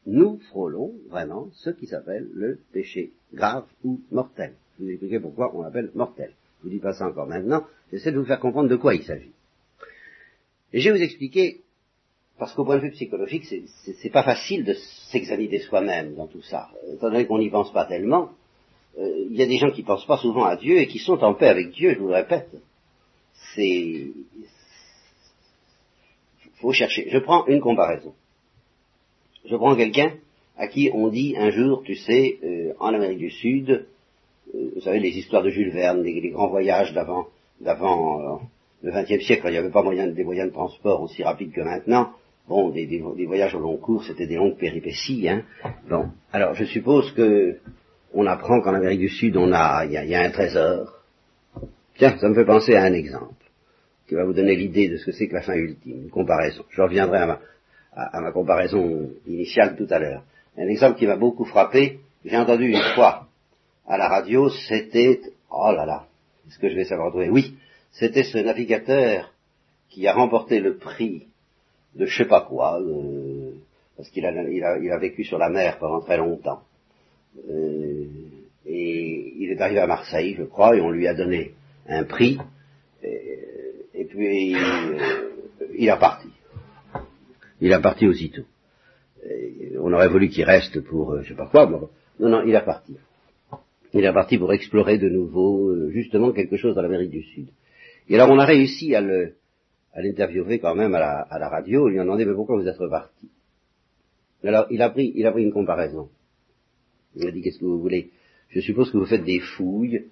nous 0.06 0.38
frôlons 0.48 0.92
vraiment 1.08 1.48
ce 1.54 1.70
qui 1.70 1.86
s'appelle 1.86 2.28
le 2.34 2.58
péché 2.72 3.12
grave 3.32 3.66
ou 3.84 4.00
mortel. 4.10 4.54
Je 4.78 4.84
vous 4.84 4.90
expliquer 4.90 5.20
pourquoi 5.20 5.54
on 5.54 5.62
l'appelle 5.62 5.90
mortel. 5.94 6.32
Je 6.62 6.68
vous 6.68 6.74
dis 6.74 6.80
pas 6.80 6.92
ça 6.92 7.08
encore 7.08 7.26
maintenant, 7.26 7.64
j'essaie 7.90 8.12
de 8.12 8.18
vous 8.18 8.24
faire 8.24 8.38
comprendre 8.38 8.68
de 8.68 8.76
quoi 8.76 8.94
il 8.94 9.02
s'agit. 9.02 9.32
Et 10.72 10.80
je 10.80 10.90
vais 10.90 10.98
vous 10.98 11.04
expliquer, 11.04 11.60
parce 12.38 12.54
qu'au 12.54 12.64
point 12.64 12.76
de 12.76 12.82
vue 12.82 12.92
psychologique, 12.92 13.44
c'est 13.46 14.10
pas 14.10 14.22
facile 14.22 14.64
de 14.64 14.74
s'examiner 15.10 15.58
soi-même 15.58 16.14
dans 16.14 16.28
tout 16.28 16.42
ça. 16.42 16.70
Étant 16.92 17.10
donné 17.10 17.26
qu'on 17.26 17.38
n'y 17.38 17.50
pense 17.50 17.72
pas 17.72 17.84
tellement, 17.84 18.30
euh, 18.96 19.26
il 19.28 19.36
y 19.36 19.42
a 19.42 19.46
des 19.46 19.56
gens 19.56 19.72
qui 19.72 19.82
pensent 19.82 20.06
pas 20.06 20.18
souvent 20.18 20.44
à 20.44 20.56
Dieu 20.56 20.78
et 20.78 20.86
qui 20.86 20.98
sont 20.98 21.18
en 21.24 21.34
paix 21.34 21.48
avec 21.48 21.72
Dieu, 21.72 21.94
je 21.94 21.98
vous 21.98 22.08
le 22.08 22.14
répète. 22.14 22.50
C'est... 23.54 24.12
faut 26.60 26.72
chercher. 26.72 27.08
Je 27.10 27.18
prends 27.18 27.44
une 27.46 27.60
comparaison. 27.60 28.14
Je 29.44 29.56
prends 29.56 29.74
quelqu'un 29.74 30.14
à 30.56 30.68
qui 30.68 30.90
on 30.94 31.08
dit 31.08 31.34
un 31.36 31.50
jour, 31.50 31.82
tu 31.84 31.96
sais, 31.96 32.38
euh, 32.44 32.74
en 32.78 32.94
Amérique 32.94 33.18
du 33.18 33.30
Sud, 33.30 33.86
vous 34.52 34.80
savez, 34.80 35.00
les 35.00 35.16
histoires 35.16 35.42
de 35.42 35.50
Jules 35.50 35.70
Verne, 35.72 36.02
les, 36.02 36.30
grands 36.30 36.48
voyages 36.48 36.92
d'avant, 36.92 37.26
d'avant 37.60 38.20
euh, 38.20 38.38
le 38.82 38.90
XXe 38.90 39.24
siècle, 39.24 39.42
il 39.46 39.52
n'y 39.52 39.58
avait 39.58 39.70
pas 39.70 39.82
moyen, 39.82 40.08
des 40.08 40.24
moyens 40.24 40.48
de 40.48 40.52
transport 40.52 41.02
aussi 41.02 41.22
rapides 41.22 41.52
que 41.52 41.60
maintenant. 41.60 42.10
Bon, 42.48 42.70
des, 42.70 42.86
des, 42.86 43.26
voyages 43.26 43.54
au 43.54 43.60
long 43.60 43.76
cours, 43.76 44.04
c'était 44.04 44.26
des 44.26 44.34
longues 44.34 44.56
péripéties. 44.56 45.28
Hein. 45.28 45.44
Bon, 45.88 46.06
alors 46.32 46.54
je 46.54 46.64
suppose 46.64 47.12
que 47.12 47.58
on 48.12 48.26
apprend 48.26 48.60
qu'en 48.60 48.74
Amérique 48.74 49.00
du 49.00 49.08
Sud, 49.08 49.36
on 49.36 49.52
a, 49.52 49.84
il 49.86 49.92
y, 49.92 49.94
y 50.10 50.14
a, 50.14 50.22
un 50.22 50.30
trésor. 50.30 50.92
Tiens, 51.96 52.18
ça 52.18 52.28
me 52.28 52.34
fait 52.34 52.44
penser 52.44 52.74
à 52.74 52.82
un 52.82 52.92
exemple 52.92 53.34
qui 54.08 54.16
va 54.16 54.24
vous 54.24 54.34
donner 54.34 54.56
l'idée 54.56 54.88
de 54.88 54.96
ce 54.96 55.06
que 55.06 55.12
c'est 55.12 55.28
que 55.28 55.34
la 55.34 55.42
fin 55.42 55.54
ultime, 55.54 56.02
une 56.02 56.10
comparaison. 56.10 56.64
Je 56.70 56.82
reviendrai 56.82 57.18
à 57.18 57.26
ma, 57.26 57.40
à 57.94 58.20
ma 58.20 58.32
comparaison 58.32 59.08
initiale 59.26 59.76
tout 59.76 59.86
à 59.88 59.98
l'heure. 59.98 60.24
Un 60.58 60.66
exemple 60.66 60.98
qui 60.98 61.06
m'a 61.06 61.16
beaucoup 61.16 61.44
frappé, 61.44 62.00
j'ai 62.24 62.36
entendu 62.36 62.66
une 62.66 62.82
fois 62.94 63.28
à 63.86 63.96
la 63.98 64.08
radio, 64.08 64.48
c'était, 64.48 65.20
oh 65.50 65.72
là 65.72 65.84
là, 65.86 66.06
est-ce 66.48 66.58
que 66.58 66.68
je 66.68 66.76
vais 66.76 66.84
savoir 66.84 67.10
trouver 67.10 67.30
Oui, 67.30 67.56
c'était 67.92 68.24
ce 68.24 68.38
navigateur 68.38 69.32
qui 69.88 70.06
a 70.06 70.14
remporté 70.14 70.60
le 70.60 70.76
prix 70.76 71.26
de 71.94 72.06
je 72.06 72.16
sais 72.16 72.28
pas 72.28 72.40
quoi, 72.42 72.80
euh, 72.80 73.52
parce 73.96 74.08
qu'il 74.10 74.24
a, 74.24 74.32
il 74.48 74.90
a, 74.90 74.98
vécu 74.98 75.24
sur 75.24 75.38
la 75.38 75.50
mer 75.50 75.78
pendant 75.78 76.00
très 76.00 76.16
longtemps. 76.16 76.62
Euh, 77.50 78.06
et 78.64 79.34
il 79.36 79.50
est 79.50 79.60
arrivé 79.60 79.80
à 79.80 79.86
Marseille, 79.86 80.34
je 80.38 80.44
crois, 80.44 80.76
et 80.76 80.80
on 80.80 80.90
lui 80.90 81.06
a 81.06 81.14
donné 81.14 81.52
un 81.88 82.04
prix, 82.04 82.38
et, 83.02 84.04
puis 84.04 84.54
euh, 84.54 85.30
il 85.76 85.90
a 85.90 85.96
parti. 85.96 86.28
Il 87.60 87.72
a 87.72 87.80
parti 87.80 88.06
aussitôt. 88.06 88.44
On 89.80 89.92
aurait 89.92 90.08
voulu 90.08 90.28
qu'il 90.28 90.44
reste 90.44 90.80
pour 90.80 91.22
je 91.22 91.28
sais 91.28 91.34
pas 91.34 91.46
quoi, 91.46 91.68
mais 91.68 91.78
non, 92.18 92.28
non, 92.28 92.42
il 92.46 92.54
a 92.56 92.60
parti. 92.60 92.96
Il 93.94 94.04
est 94.04 94.12
parti 94.12 94.38
pour 94.38 94.52
explorer 94.52 94.98
de 94.98 95.08
nouveau, 95.08 95.68
euh, 95.68 95.90
justement, 95.90 96.32
quelque 96.32 96.56
chose 96.56 96.74
dans 96.74 96.82
l'Amérique 96.82 97.10
du 97.10 97.22
Sud. 97.22 97.48
Et 98.08 98.14
alors 98.14 98.30
on 98.30 98.38
a 98.38 98.44
réussi 98.44 98.94
à 98.94 99.00
le, 99.00 99.34
à 99.92 100.02
l'interviewer 100.02 100.58
quand 100.58 100.74
même 100.74 100.94
à 100.94 101.00
la, 101.00 101.20
à 101.20 101.38
la 101.38 101.48
radio, 101.48 101.88
lui 101.88 101.98
a 101.98 102.02
demandé, 102.02 102.24
mais 102.24 102.34
pourquoi 102.34 102.56
vous 102.56 102.66
êtes 102.66 102.78
reparti? 102.78 103.28
Alors 104.42 104.66
il 104.70 104.82
a 104.82 104.90
pris, 104.90 105.12
il 105.14 105.26
a 105.26 105.32
pris 105.32 105.42
une 105.44 105.52
comparaison. 105.52 106.08
Il 107.14 107.26
a 107.26 107.30
dit, 107.30 107.42
qu'est-ce 107.42 107.58
que 107.58 107.64
vous 107.64 107.80
voulez? 107.80 108.10
Je 108.48 108.60
suppose 108.60 108.90
que 108.90 108.96
vous 108.96 109.06
faites 109.06 109.24
des 109.24 109.40
fouilles 109.40 110.06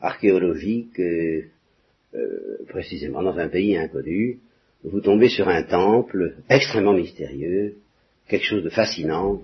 archéologiques, 0.00 0.98
euh, 0.98 1.42
euh, 2.14 2.64
précisément 2.68 3.22
dans 3.22 3.38
un 3.38 3.48
pays 3.48 3.76
inconnu, 3.76 4.38
vous 4.84 5.00
tombez 5.00 5.28
sur 5.28 5.48
un 5.48 5.62
temple 5.62 6.34
extrêmement 6.48 6.92
mystérieux, 6.92 7.76
quelque 8.28 8.44
chose 8.44 8.64
de 8.64 8.70
fascinant 8.70 9.42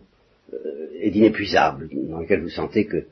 euh, 0.52 0.88
et 1.00 1.10
d'inépuisable, 1.10 1.88
dans 2.08 2.20
lequel 2.20 2.42
vous 2.42 2.48
sentez 2.48 2.86
que 2.86 3.04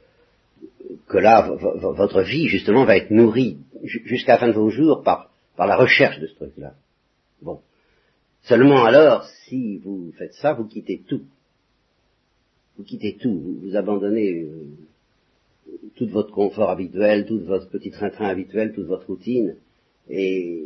que 1.08 1.18
là, 1.18 1.48
votre 1.50 2.22
vie, 2.22 2.48
justement, 2.48 2.84
va 2.84 2.96
être 2.96 3.10
nourrie 3.10 3.58
jusqu'à 3.84 4.34
la 4.34 4.38
fin 4.38 4.48
de 4.48 4.52
vos 4.52 4.70
jours 4.70 5.02
par, 5.02 5.30
la 5.58 5.76
recherche 5.76 6.18
de 6.18 6.26
ce 6.26 6.34
truc-là. 6.34 6.74
Bon. 7.42 7.60
Seulement 8.42 8.84
alors, 8.84 9.24
si 9.48 9.78
vous 9.78 10.12
faites 10.18 10.34
ça, 10.34 10.52
vous 10.52 10.64
quittez 10.64 11.02
tout. 11.08 11.22
Vous 12.76 12.84
quittez 12.84 13.16
tout. 13.16 13.58
Vous, 13.62 13.76
abandonnez 13.76 14.42
euh, 14.42 14.66
tout 15.96 16.08
votre 16.08 16.32
confort 16.32 16.70
habituel, 16.70 17.26
tout 17.26 17.40
votre 17.40 17.68
petit 17.70 17.90
train-train 17.90 18.26
habituel, 18.26 18.72
toute 18.72 18.86
votre 18.86 19.06
routine. 19.06 19.56
Et 20.08 20.62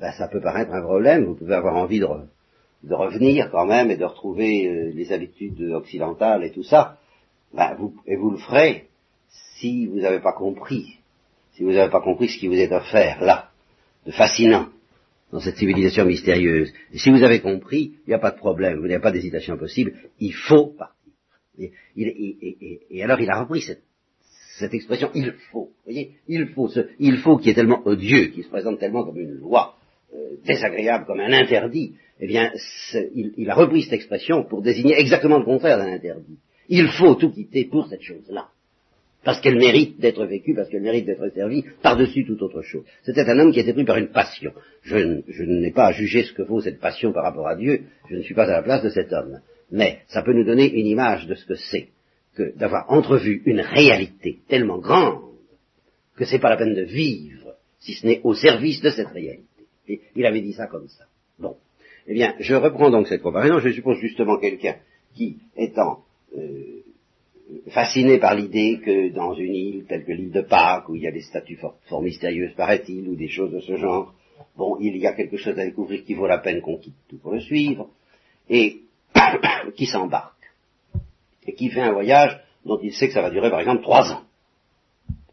ben, 0.00 0.12
ça 0.12 0.28
peut 0.28 0.40
paraître 0.40 0.72
un 0.72 0.82
problème. 0.82 1.24
Vous 1.24 1.34
pouvez 1.34 1.54
avoir 1.54 1.76
envie 1.76 1.98
de, 1.98 2.06
revenir 2.94 3.50
quand 3.50 3.66
même 3.66 3.90
et 3.90 3.96
de 3.96 4.04
retrouver 4.04 4.68
euh, 4.68 4.90
les 4.94 5.12
habitudes 5.12 5.62
occidentales 5.72 6.44
et 6.44 6.52
tout 6.52 6.64
ça. 6.64 6.98
Vous, 7.78 7.94
et 8.06 8.16
vous 8.16 8.30
le 8.30 8.38
ferez 8.38 8.88
si 9.62 9.86
vous 9.86 10.00
n'avez 10.00 10.18
pas 10.18 10.32
compris, 10.32 10.98
si 11.52 11.62
vous 11.62 11.70
n'avez 11.70 11.90
pas 11.90 12.00
compris 12.00 12.28
ce 12.28 12.38
qui 12.38 12.48
vous 12.48 12.54
est 12.54 12.72
offert 12.72 13.22
là, 13.22 13.50
de 14.04 14.10
fascinant, 14.10 14.68
dans 15.30 15.38
cette 15.38 15.56
civilisation 15.56 16.04
mystérieuse. 16.04 16.72
Et 16.92 16.98
si 16.98 17.10
vous 17.10 17.22
avez 17.22 17.40
compris, 17.40 17.92
il 18.04 18.08
n'y 18.08 18.14
a 18.14 18.18
pas 18.18 18.32
de 18.32 18.38
problème, 18.38 18.78
vous 18.80 18.88
n'avez 18.88 19.00
pas 19.00 19.12
d'hésitation 19.12 19.56
possible, 19.56 19.94
il 20.18 20.34
faut 20.34 20.74
partir. 20.76 20.96
Et, 21.96 23.02
alors 23.04 23.20
il 23.20 23.30
a 23.30 23.40
repris 23.40 23.62
cette, 23.62 24.74
expression, 24.74 25.10
il 25.14 25.32
faut, 25.50 25.66
vous 25.66 25.84
voyez, 25.84 26.12
il 26.26 26.48
faut, 26.48 26.68
ce, 26.68 26.80
il 26.98 27.18
faut 27.18 27.36
qui 27.38 27.50
est 27.50 27.54
tellement 27.54 27.86
odieux, 27.86 28.26
qui 28.26 28.42
se 28.42 28.48
présente 28.48 28.80
tellement 28.80 29.04
comme 29.04 29.18
une 29.18 29.34
loi 29.34 29.76
euh, 30.14 30.36
désagréable, 30.44 31.04
comme 31.06 31.20
un 31.20 31.32
interdit, 31.32 31.94
eh 32.20 32.26
bien, 32.26 32.52
il, 33.14 33.32
il 33.36 33.50
a 33.50 33.54
repris 33.54 33.82
cette 33.82 33.94
expression 33.94 34.44
pour 34.44 34.62
désigner 34.62 34.98
exactement 34.98 35.38
le 35.38 35.44
contraire 35.44 35.78
d'un 35.78 35.92
interdit. 35.92 36.38
Il 36.68 36.88
faut 36.88 37.14
tout 37.14 37.30
quitter 37.30 37.64
pour 37.64 37.86
cette 37.88 38.02
chose-là 38.02 38.48
parce 39.24 39.40
qu'elle 39.40 39.56
mérite 39.56 40.00
d'être 40.00 40.24
vécue, 40.26 40.54
parce 40.54 40.68
qu'elle 40.68 40.82
mérite 40.82 41.06
d'être 41.06 41.28
servie 41.34 41.64
par-dessus 41.82 42.24
toute 42.26 42.42
autre 42.42 42.62
chose. 42.62 42.84
C'était 43.02 43.28
un 43.28 43.38
homme 43.38 43.52
qui 43.52 43.60
était 43.60 43.72
pris 43.72 43.84
par 43.84 43.98
une 43.98 44.08
passion. 44.08 44.52
Je, 44.82 45.20
je 45.28 45.44
n'ai 45.44 45.70
pas 45.70 45.86
à 45.86 45.92
juger 45.92 46.24
ce 46.24 46.32
que 46.32 46.42
vaut 46.42 46.60
cette 46.60 46.80
passion 46.80 47.12
par 47.12 47.24
rapport 47.24 47.46
à 47.46 47.56
Dieu, 47.56 47.82
je 48.10 48.16
ne 48.16 48.22
suis 48.22 48.34
pas 48.34 48.44
à 48.44 48.52
la 48.52 48.62
place 48.62 48.82
de 48.82 48.90
cet 48.90 49.12
homme. 49.12 49.40
Mais 49.70 50.00
ça 50.08 50.22
peut 50.22 50.32
nous 50.34 50.44
donner 50.44 50.70
une 50.70 50.86
image 50.86 51.26
de 51.26 51.34
ce 51.34 51.46
que 51.46 51.54
c'est 51.54 51.88
que 52.36 52.56
d'avoir 52.56 52.90
entrevu 52.90 53.42
une 53.44 53.60
réalité 53.60 54.40
tellement 54.48 54.78
grande 54.78 55.32
que 56.16 56.24
c'est 56.24 56.38
pas 56.38 56.50
la 56.50 56.56
peine 56.56 56.74
de 56.74 56.82
vivre 56.82 57.54
si 57.80 57.94
ce 57.94 58.06
n'est 58.06 58.20
au 58.22 58.34
service 58.34 58.80
de 58.80 58.90
cette 58.90 59.08
réalité. 59.08 59.46
Et 59.88 60.00
il 60.14 60.26
avait 60.26 60.40
dit 60.40 60.52
ça 60.52 60.66
comme 60.66 60.88
ça. 60.88 61.04
Bon. 61.38 61.56
Eh 62.06 62.14
bien, 62.14 62.34
je 62.38 62.54
reprends 62.54 62.90
donc 62.90 63.08
cette 63.08 63.22
comparaison. 63.22 63.58
Je 63.58 63.70
suppose 63.70 63.98
justement 63.98 64.38
quelqu'un 64.38 64.76
qui, 65.14 65.38
étant 65.56 66.04
euh, 66.36 66.81
fasciné 67.70 68.18
par 68.18 68.34
l'idée 68.34 68.80
que 68.84 69.10
dans 69.10 69.34
une 69.34 69.54
île 69.54 69.84
telle 69.88 70.04
que 70.04 70.12
l'île 70.12 70.32
de 70.32 70.42
Pâques, 70.42 70.88
où 70.88 70.96
il 70.96 71.02
y 71.02 71.06
a 71.06 71.12
des 71.12 71.22
statues 71.22 71.56
fort, 71.56 72.02
mystérieuses, 72.02 72.54
paraît-il, 72.54 73.08
ou 73.08 73.14
des 73.14 73.28
choses 73.28 73.52
de 73.52 73.60
ce 73.60 73.76
genre, 73.76 74.14
bon, 74.56 74.76
il 74.80 74.96
y 74.96 75.06
a 75.06 75.12
quelque 75.12 75.36
chose 75.36 75.58
à 75.58 75.64
découvrir 75.64 76.04
qui 76.04 76.14
vaut 76.14 76.26
la 76.26 76.38
peine 76.38 76.60
qu'on 76.60 76.78
quitte 76.78 76.96
tout 77.08 77.18
pour 77.18 77.32
le 77.32 77.40
suivre, 77.40 77.88
et 78.48 78.80
qui 79.76 79.86
s'embarque, 79.86 80.52
et 81.46 81.54
qui 81.54 81.70
fait 81.70 81.80
un 81.80 81.92
voyage 81.92 82.38
dont 82.64 82.78
il 82.82 82.92
sait 82.92 83.08
que 83.08 83.14
ça 83.14 83.22
va 83.22 83.30
durer 83.30 83.50
par 83.50 83.60
exemple 83.60 83.82
trois 83.82 84.12
ans, 84.12 84.22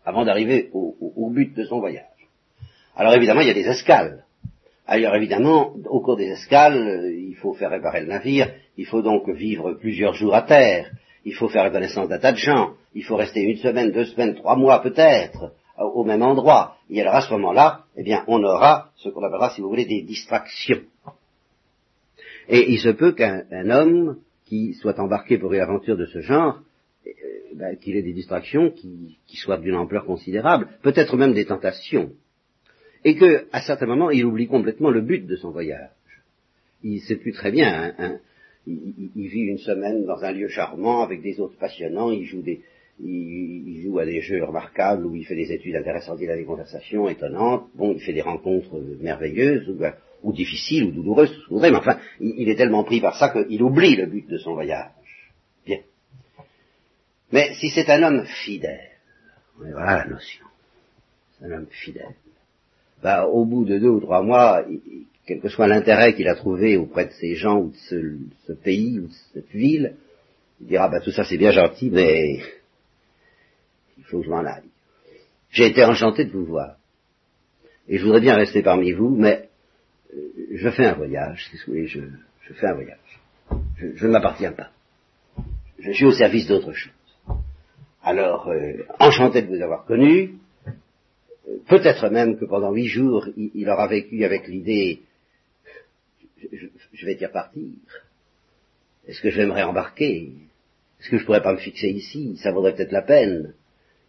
avant 0.06 0.26
d'arriver 0.26 0.70
au, 0.74 1.30
but 1.30 1.54
de 1.56 1.64
son 1.66 1.80
voyage. 1.80 2.06
Alors 2.96 3.14
évidemment, 3.14 3.42
il 3.42 3.48
y 3.48 3.52
a 3.52 3.54
des 3.54 3.68
escales. 3.68 4.26
Alors 4.88 5.16
évidemment, 5.16 5.76
au 5.86 6.00
cours 6.00 6.18
des 6.18 6.30
escales, 6.30 7.14
il 7.16 7.36
faut 7.36 7.54
faire 7.54 7.70
réparer 7.70 8.02
le 8.02 8.08
navire, 8.08 8.52
il 8.76 8.88
faut 8.88 9.04
donc 9.04 9.30
vivre 9.30 9.74
plusieurs 9.74 10.16
jours 10.16 10.34
à 10.34 10.42
terre, 10.42 10.90
il 11.26 11.34
faut 11.36 11.50
faire 11.50 11.64
la 11.64 11.70
connaissance 11.70 12.10
d'un 12.10 12.20
tas 12.20 12.32
de 12.32 12.38
gens, 12.38 12.74
il 12.94 13.04
faut 13.04 13.16
rester 13.16 13.42
une 13.42 13.58
semaine, 13.58 13.92
deux 13.92 14.06
semaines, 14.06 14.36
trois 14.36 14.56
mois 14.56 14.82
peut-être, 14.82 15.52
au 15.78 16.04
même 16.04 16.22
endroit. 16.22 16.78
Et 16.90 17.02
alors 17.02 17.16
à 17.16 17.22
ce 17.22 17.32
moment-là, 17.34 17.86
eh 17.96 18.04
bien, 18.04 18.24
on 18.28 18.44
aura 18.44 18.92
ce 18.98 19.10
qu'on 19.10 19.24
appellera, 19.24 19.52
si 19.52 19.62
vous 19.62 19.70
voulez, 19.70 19.86
des 19.86 20.02
distractions. 20.02 20.82
Et 22.48 22.72
il 22.72 22.80
se 22.80 22.90
peut 22.90 23.12
qu'un 23.12 23.70
homme 23.70 24.18
qui 24.46 24.74
soit 24.74 25.00
embarqué 25.00 25.38
pour 25.38 25.54
une 25.54 25.62
aventure 25.62 25.96
de 25.96 26.08
ce 26.08 26.22
genre, 26.22 26.60
eh, 27.06 27.14
ben, 27.54 27.78
qu'il 27.78 27.96
ait 27.96 28.02
des 28.02 28.14
distractions 28.14 28.72
qui, 28.72 29.18
soient 29.36 29.58
d'une 29.58 29.76
ampleur 29.76 30.06
considérable, 30.06 30.68
peut-être 30.82 31.16
même 31.16 31.34
des 31.34 31.46
tentations, 31.46 32.12
et 33.06 33.16
que, 33.16 33.48
à 33.52 33.62
certains 33.62 33.86
moments, 33.86 34.10
il 34.10 34.26
oublie 34.26 34.48
complètement 34.48 34.90
le 34.90 35.02
but 35.02 35.26
de 35.26 35.36
son 35.36 35.52
voyage. 35.52 35.92
Il 36.84 36.96
ne 36.96 37.00
sait 37.00 37.16
plus 37.16 37.32
très 37.32 37.52
bien. 37.52 37.94
Un, 37.98 38.06
un, 38.06 38.20
il, 38.68 39.28
vit 39.28 39.42
une 39.42 39.58
semaine 39.58 40.06
dans 40.06 40.24
un 40.24 40.32
lieu 40.32 40.48
charmant 40.48 41.02
avec 41.02 41.22
des 41.22 41.40
autres 41.40 41.58
passionnants, 41.58 42.12
il 42.12 42.26
joue, 42.26 42.42
des, 42.42 42.62
il, 43.00 43.82
joue 43.84 44.00
à 44.00 44.06
des 44.06 44.22
jeux 44.22 44.44
remarquables 44.44 45.06
où 45.06 45.16
il 45.16 45.26
fait 45.26 45.36
des 45.36 45.52
études 45.52 45.76
intéressantes, 45.76 46.20
il 46.22 46.30
a 46.30 46.36
des 46.36 46.46
conversations 46.46 47.08
étonnantes, 47.08 47.68
bon, 47.76 47.94
il 47.94 48.02
fait 48.02 48.14
des 48.14 48.22
rencontres 48.22 48.80
merveilleuses 49.00 49.68
ou, 49.70 49.76
ben, 49.76 49.94
ou 50.24 50.34
difficiles 50.34 50.86
ou 50.86 50.92
douloureuses, 50.92 51.32
tout 51.48 51.60
ce 51.60 51.62
mais 51.62 51.76
enfin, 51.76 52.00
il, 52.20 52.50
est 52.50 52.56
tellement 52.56 52.84
pris 52.84 53.02
par 53.02 53.18
ça 53.18 53.30
qu'il 53.30 53.62
oublie 53.64 53.96
le 53.96 54.06
but 54.06 54.28
de 54.28 54.38
son 54.38 54.54
voyage. 54.54 54.92
Bien. 55.66 55.80
Mais 57.32 57.54
si 57.56 57.70
c'est 57.70 57.90
un 57.90 58.04
homme 58.04 58.26
fidèle, 58.26 58.90
voilà 59.58 60.04
la 60.04 60.08
notion, 60.08 60.46
c'est 61.32 61.46
un 61.46 61.52
homme 61.52 61.68
fidèle, 61.70 62.16
ben, 63.02 63.24
au 63.24 63.46
bout 63.46 63.64
de 63.64 63.78
deux 63.78 63.90
ou 63.90 64.02
trois 64.02 64.22
mois, 64.22 64.66
quel 65.30 65.42
que 65.42 65.50
soit 65.50 65.68
l'intérêt 65.68 66.16
qu'il 66.16 66.28
a 66.28 66.34
trouvé 66.34 66.76
auprès 66.76 67.06
de 67.06 67.12
ces 67.12 67.36
gens 67.36 67.60
ou 67.60 67.70
de 67.70 67.76
ce, 68.48 68.54
pays 68.54 69.00
ou 69.00 69.10
de 69.10 69.14
cette 69.32 69.52
ville, 69.52 69.94
il 70.60 70.66
dira, 70.66 70.90
bah, 70.90 71.02
tout 71.02 71.12
ça 71.12 71.24
c'est 71.24 71.38
bien 71.38 71.52
gentil, 71.52 71.92
mais 71.92 72.40
il 74.00 74.04
faut 74.06 74.22
que 74.22 74.26
je 74.26 74.32
m'en 74.32 74.44
aille. 74.44 74.72
J'ai 75.52 75.68
été 75.68 75.86
enchanté 75.86 76.26
de 76.26 76.32
vous 76.32 76.46
voir. 76.46 76.78
Et 77.88 78.00
je 78.00 78.04
voudrais 78.04 78.22
bien 78.22 78.34
rester 78.34 78.64
parmi 78.64 78.92
vous, 78.92 79.16
mais 79.16 79.50
euh, 80.16 80.18
je 80.56 80.70
fais 80.72 80.88
un 80.88 80.96
voyage, 80.96 81.48
si 81.52 81.58
vous 81.58 81.74
voulez, 81.74 81.86
je, 81.86 82.02
fais 82.56 82.66
un 82.66 82.74
voyage. 82.74 83.20
Je, 83.78 84.08
ne 84.08 84.12
m'appartiens 84.12 84.54
pas. 84.54 84.72
Je 85.78 85.92
suis 85.92 86.06
au 86.06 86.12
service 86.12 86.48
d'autre 86.48 86.74
chose. 86.74 86.92
Alors, 88.02 88.48
euh, 88.48 88.84
enchanté 88.98 89.44
de 89.44 89.56
vous 89.56 89.62
avoir 89.62 89.86
connu, 89.86 90.40
peut-être 91.68 92.10
même 92.10 92.40
que 92.40 92.46
pendant 92.46 92.72
huit 92.72 92.88
jours, 92.88 93.28
il 93.38 93.70
aura 93.70 93.88
vécu 93.88 94.26
avec 94.26 94.48
l'idée 94.48 95.04
je, 96.52 96.68
je, 96.94 97.06
vais 97.06 97.16
dire 97.16 97.32
partir. 97.32 97.64
Est-ce 99.08 99.22
que 99.22 99.46
me 99.46 99.52
réembarquer 99.52 100.32
Est-ce 101.00 101.10
que 101.10 101.18
je 101.18 101.26
pourrais 101.26 101.44
pas 101.44 101.54
me 101.54 101.60
fixer 101.60 101.90
ici? 101.90 102.38
Ça 102.38 102.52
vaudrait 102.52 102.76
peut-être 102.76 102.92
la 102.92 103.02
peine. 103.02 103.54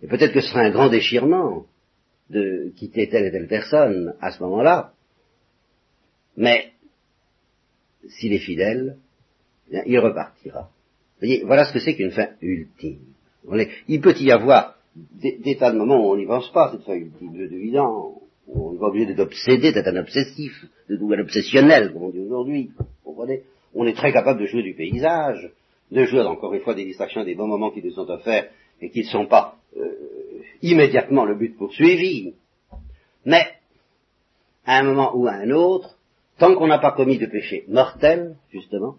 Et 0.03 0.07
peut-être 0.07 0.33
que 0.33 0.41
ce 0.41 0.49
serait 0.49 0.67
un 0.67 0.71
grand 0.71 0.89
déchirement 0.89 1.67
de 2.31 2.73
quitter 2.77 3.09
telle 3.09 3.27
et 3.27 3.31
telle 3.31 3.49
personne 3.49 4.15
à 4.21 4.31
ce 4.31 4.43
moment-là. 4.43 4.93
Mais 6.37 6.73
s'il 8.09 8.33
est 8.33 8.39
fidèle, 8.39 8.97
eh 9.73 9.83
il 9.87 9.99
repartira. 9.99 10.63
Vous 10.63 11.27
voyez, 11.27 11.45
voilà 11.45 11.65
ce 11.65 11.73
que 11.73 11.81
c'est 11.81 11.95
qu'une 11.95 12.13
fin 12.13 12.29
ultime. 12.41 13.01
Il 13.89 14.01
peut 14.01 14.15
y 14.19 14.31
avoir 14.31 14.77
des, 14.95 15.57
tas 15.59 15.73
de 15.73 15.79
moments 15.79 16.01
où 16.01 16.13
on 16.13 16.17
n'y 16.17 16.27
pense 16.27 16.51
pas, 16.53 16.73
cette 16.73 16.85
fin 16.85 16.95
ultime, 16.95 17.37
de 17.37 17.55
évident. 17.55 18.21
On 18.53 18.77
pas 18.77 18.87
obligé 18.87 19.07
d'être 19.07 19.21
obsédé, 19.21 19.73
d'être 19.73 19.89
un 19.89 19.97
obsessif, 19.97 20.65
de 20.89 20.97
un 20.97 21.21
obsessionnel, 21.21 21.93
comme 21.93 22.05
on 22.05 22.11
dit 22.11 22.21
aujourd'hui. 22.21 22.71
Vous 23.05 23.13
comprenez? 23.13 23.43
On 23.75 23.87
est 23.87 23.95
très 23.95 24.13
capable 24.13 24.41
de 24.41 24.47
jouer 24.47 24.63
du 24.63 24.75
paysage, 24.75 25.53
de 25.91 26.05
jouer 26.05 26.23
encore 26.23 26.55
une 26.55 26.61
fois 26.61 26.75
des 26.75 26.85
distractions, 26.85 27.25
des 27.25 27.35
bons 27.35 27.47
moments 27.47 27.71
qui 27.71 27.83
nous 27.83 27.93
sont 27.93 28.09
offerts 28.09 28.51
et 28.81 28.91
qui 28.91 29.01
ne 29.01 29.07
sont 29.07 29.27
pas 29.27 29.57
euh, 29.77 30.41
immédiatement 30.63 31.25
le 31.25 31.37
but 31.37 31.57
poursuivi. 31.57 32.35
Mais, 33.25 33.47
à 34.65 34.79
un 34.79 34.83
moment 34.83 35.13
ou 35.15 35.27
à 35.27 35.33
un 35.33 35.51
autre, 35.51 35.97
tant 36.39 36.55
qu'on 36.57 36.67
n'a 36.67 36.79
pas 36.79 36.93
commis 36.93 37.19
de 37.19 37.27
péché 37.27 37.65
mortel, 37.69 38.37
justement, 38.51 38.97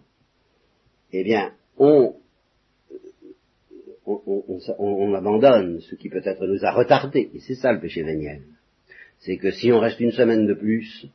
eh 1.12 1.24
bien, 1.24 1.52
on, 1.76 2.14
on, 4.06 5.14
abandonne 5.14 5.80
ce 5.80 5.94
qui 5.96 6.08
peut-être 6.08 6.46
nous 6.46 6.64
a 6.64 6.70
retardés. 6.70 7.30
Et 7.34 7.40
c'est 7.40 7.54
ça 7.54 7.72
le 7.72 7.80
péché 7.80 8.02
véniel. 8.02 8.42
C'est 9.22 9.36
que 9.36 9.50
si 9.50 9.72
on 9.72 9.78
reste 9.78 10.00
une 10.00 10.12
semaine 10.12 10.46
de 10.46 10.54
plus 10.54 11.06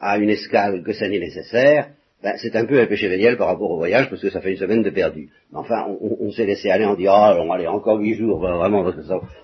à 0.00 0.18
une 0.18 0.30
escale 0.30 0.82
que 0.82 0.92
ça 0.92 1.08
n'est 1.08 1.18
nécessaire, 1.18 1.88
ben, 2.22 2.34
c'est 2.36 2.54
un 2.54 2.66
peu 2.66 2.80
un 2.80 2.86
péché 2.86 3.08
véniel 3.08 3.36
par 3.36 3.48
rapport 3.48 3.70
au 3.70 3.76
voyage 3.76 4.08
parce 4.08 4.22
que 4.22 4.30
ça 4.30 4.40
fait 4.40 4.52
une 4.52 4.58
semaine 4.58 4.82
de 4.82 4.90
perdu. 4.90 5.30
Mais 5.50 5.58
enfin, 5.58 5.86
on, 6.00 6.30
s'est 6.30 6.46
laissé 6.46 6.70
aller, 6.70 6.84
on 6.84 6.94
dit, 6.94 7.08
ah, 7.08 7.36
oh, 7.36 7.52
allez, 7.52 7.66
encore 7.66 7.98
huit 7.98 8.14
jours, 8.14 8.40
ben, 8.40 8.56
vraiment, 8.56 8.84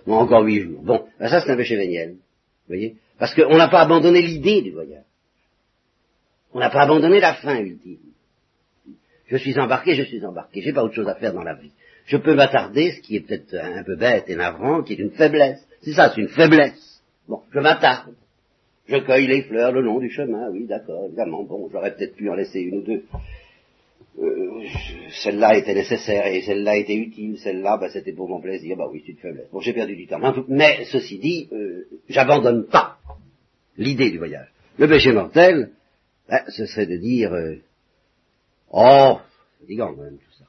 encore 0.07 0.45
huit 0.45 0.61
jours. 0.61 0.83
Bon, 0.83 1.05
ben, 1.19 1.29
ça 1.29 1.41
c'est 1.41 1.51
un 1.51 1.57
péché 1.57 1.77
véniel. 1.77 2.11
Vous 2.11 2.75
voyez 2.75 2.97
Parce 3.19 3.35
qu'on 3.35 3.57
n'a 3.57 3.69
pas 3.69 3.81
abandonné 3.81 4.23
l'idée 4.23 4.63
du 4.63 4.73
voyage. 4.73 5.05
On 6.53 6.61
n'a 6.61 6.71
pas 6.71 6.83
abandonné 6.83 7.21
la 7.21 7.35
fin 7.35 7.59
ultime. 7.59 7.99
Je 9.27 9.37
suis 9.37 9.59
embarqué, 9.59 9.95
je 9.95 10.03
suis 10.03 10.25
embarqué. 10.25 10.61
J'ai 10.61 10.73
pas 10.73 10.83
autre 10.83 10.95
chose 10.95 11.09
à 11.09 11.15
faire 11.15 11.33
dans 11.33 11.43
la 11.43 11.55
vie. 11.55 11.73
Je 12.07 12.17
peux 12.17 12.35
m'attarder, 12.35 12.93
ce 12.93 13.01
qui 13.01 13.17
est 13.17 13.21
peut-être 13.21 13.55
un 13.55 13.83
peu 13.83 13.97
bête 13.97 14.25
et 14.29 14.37
navrant, 14.37 14.83
qui 14.83 14.95
est 14.95 14.99
une 14.99 15.11
faiblesse. 15.11 15.67
C'est 15.83 15.93
ça, 15.93 16.13
c'est 16.15 16.21
une 16.21 16.29
faiblesse. 16.29 16.88
Bon, 17.29 17.43
je 17.53 17.61
m'attarde. 17.61 18.15
Je 18.87 18.97
cueille 18.97 19.27
les 19.27 19.43
fleurs 19.43 19.73
le 19.73 19.83
long 19.83 19.99
du 19.99 20.11
chemin, 20.11 20.51
oui, 20.51 20.65
d'accord, 20.67 21.05
évidemment. 21.07 21.45
Bon, 21.45 21.69
j'aurais 21.71 21.95
peut-être 21.95 22.17
pu 22.17 22.31
en 22.31 22.35
laisser 22.35 22.61
une 22.61 22.79
ou 22.79 22.83
deux. 22.83 23.05
Euh, 24.19 24.65
celle-là 25.23 25.57
était 25.59 25.75
nécessaire 25.75 26.27
et 26.27 26.41
celle-là 26.43 26.77
était 26.77 26.97
utile, 26.97 27.39
celle-là, 27.39 27.77
bah, 27.77 27.91
c'était 27.91 28.13
pour 28.13 28.29
mon 28.29 28.41
plaisir, 28.41 28.77
bah 28.77 28.89
oui, 28.91 29.03
c'est 29.05 29.13
une 29.13 29.19
faiblesse. 29.19 29.49
Bon, 29.53 29.61
j'ai 29.61 29.75
perdu 29.75 29.95
du 29.95 30.07
temps. 30.07 30.19
Mais, 30.49 30.87
ceci 30.87 31.19
dit, 31.19 31.49
euh, 31.53 31.87
j'abandonne 32.09 32.67
pas 32.67 32.99
l'idée 33.77 34.11
du 34.11 34.19
voyage. 34.19 34.49
Le 34.79 34.89
péché 34.89 35.13
mortel, 35.13 35.71
bah, 36.29 36.45
ce 36.49 36.67
serait 36.67 36.87
de 36.87 36.97
dire, 36.97 37.33
euh, 37.33 37.57
oh, 38.71 39.19
c'est 39.59 39.61
fatigant 39.61 39.95
quand 39.95 40.03
même 40.03 40.19
tout 40.19 40.39
ça. 40.39 40.45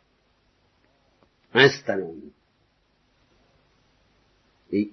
Installons-nous. 1.53 2.31
Et 4.71 4.91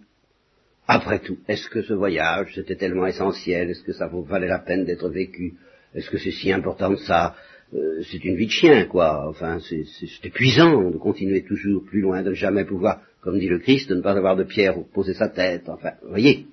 après 0.88 1.18
tout, 1.18 1.38
est-ce 1.48 1.68
que 1.68 1.82
ce 1.82 1.94
voyage, 1.94 2.52
c'était 2.54 2.76
tellement 2.76 3.06
essentiel? 3.06 3.70
Est-ce 3.70 3.82
que 3.82 3.92
ça 3.92 4.06
valait 4.06 4.46
la 4.46 4.60
peine 4.60 4.84
d'être 4.84 5.08
vécu? 5.08 5.54
Est-ce 5.94 6.10
que 6.10 6.18
c'est 6.18 6.30
si 6.30 6.52
important 6.52 6.94
que 6.94 7.00
ça? 7.02 7.34
Euh, 7.74 8.02
C'est 8.08 8.24
une 8.24 8.36
vie 8.36 8.46
de 8.46 8.52
chien, 8.52 8.84
quoi. 8.84 9.28
Enfin, 9.28 9.58
c'est 9.60 9.84
épuisant 10.24 10.90
de 10.90 10.98
continuer 10.98 11.42
toujours 11.42 11.84
plus 11.84 12.00
loin, 12.00 12.22
de 12.22 12.32
jamais 12.32 12.64
pouvoir, 12.64 13.00
comme 13.20 13.38
dit 13.38 13.48
le 13.48 13.58
Christ, 13.58 13.88
de 13.88 13.96
ne 13.96 14.02
pas 14.02 14.12
avoir 14.12 14.36
de 14.36 14.44
pierre 14.44 14.78
où 14.78 14.84
poser 14.84 15.14
sa 15.14 15.28
tête. 15.28 15.68
Enfin, 15.68 15.92
voyez. 16.08 16.46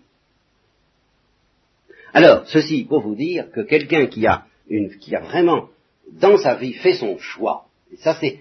Alors, 2.13 2.47
ceci 2.47 2.85
pour 2.85 3.01
vous 3.01 3.15
dire 3.15 3.51
que 3.51 3.61
quelqu'un 3.61 4.07
qui 4.07 4.25
a 4.25 4.45
une, 4.69 4.89
qui 4.97 5.15
a 5.15 5.21
vraiment 5.21 5.69
dans 6.11 6.37
sa 6.37 6.55
vie 6.55 6.73
fait 6.73 6.93
son 6.95 7.17
choix, 7.17 7.65
et 7.91 7.97
ça 7.97 8.17
c'est, 8.19 8.39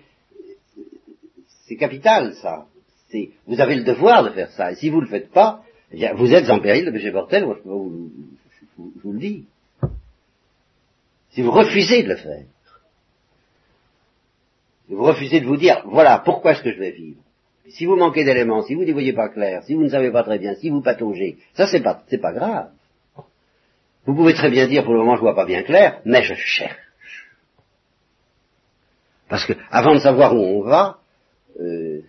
c'est 1.67 1.77
capital, 1.77 2.35
ça. 2.35 2.67
Vous 3.47 3.61
avez 3.61 3.77
le 3.77 3.85
devoir 3.85 4.25
de 4.25 4.31
faire 4.31 4.51
ça. 4.53 4.73
Et 4.73 4.77
si 4.77 4.89
vous 4.89 4.97
ne 4.97 5.05
le 5.05 5.11
faites 5.11 5.31
pas, 5.31 5.63
vous 6.15 6.33
êtes 6.33 6.49
en 6.51 6.61
péril 6.61 6.85
de 6.87 6.91
péché 6.91 7.11
mortel, 7.11 7.47
je, 7.65 7.69
vous, 7.69 9.13
le 9.13 9.19
dis. 9.19 9.47
Si 11.31 11.43
vous 11.43 11.51
refusez 11.51 12.03
de 12.03 12.09
le 12.09 12.17
faire, 12.17 12.45
si 14.87 14.95
vous 14.95 15.05
refusez 15.05 15.41
de 15.41 15.47
vous 15.47 15.57
dire, 15.57 15.83
voilà, 15.87 16.19
pourquoi 16.19 16.53
est-ce 16.53 16.63
que 16.63 16.73
je 16.73 16.79
vais 16.79 16.91
vivre 16.91 17.21
Si 17.69 17.87
vous 17.87 17.97
manquez 17.97 18.25
d'éléments, 18.25 18.63
si 18.63 18.75
vous 18.75 18.85
ne 18.85 18.93
voyez 18.93 19.13
pas 19.13 19.29
clair, 19.29 19.63
si 19.65 19.75
vous 19.75 19.83
ne 19.83 19.89
savez 19.89 20.11
pas 20.11 20.23
très 20.23 20.39
bien, 20.39 20.55
si 20.55 20.71
vous 20.71 20.83
pataugez, 20.83 21.39
ça 21.55 21.67
c'est 21.67 21.83
pas, 21.83 22.03
c'est 22.09 22.19
pas 22.21 22.33
grave. 22.33 22.71
Vous 24.05 24.15
pouvez 24.15 24.35
très 24.35 24.51
bien 24.51 24.67
dire, 24.67 24.85
pour 24.85 24.95
le 24.95 25.01
moment 25.01 25.17
je 25.17 25.21
vois 25.21 25.37
pas 25.37 25.47
bien 25.47 25.63
clair, 25.63 26.01
mais 26.05 26.23
je 26.23 26.35
cherche. 26.35 26.77
Parce 29.29 29.47
que, 29.47 29.55
avant 29.71 29.95
de 29.95 30.01
savoir 30.01 30.35
où 30.35 30.41
on 30.41 30.63
va, 30.63 30.99
euh, 31.61 32.03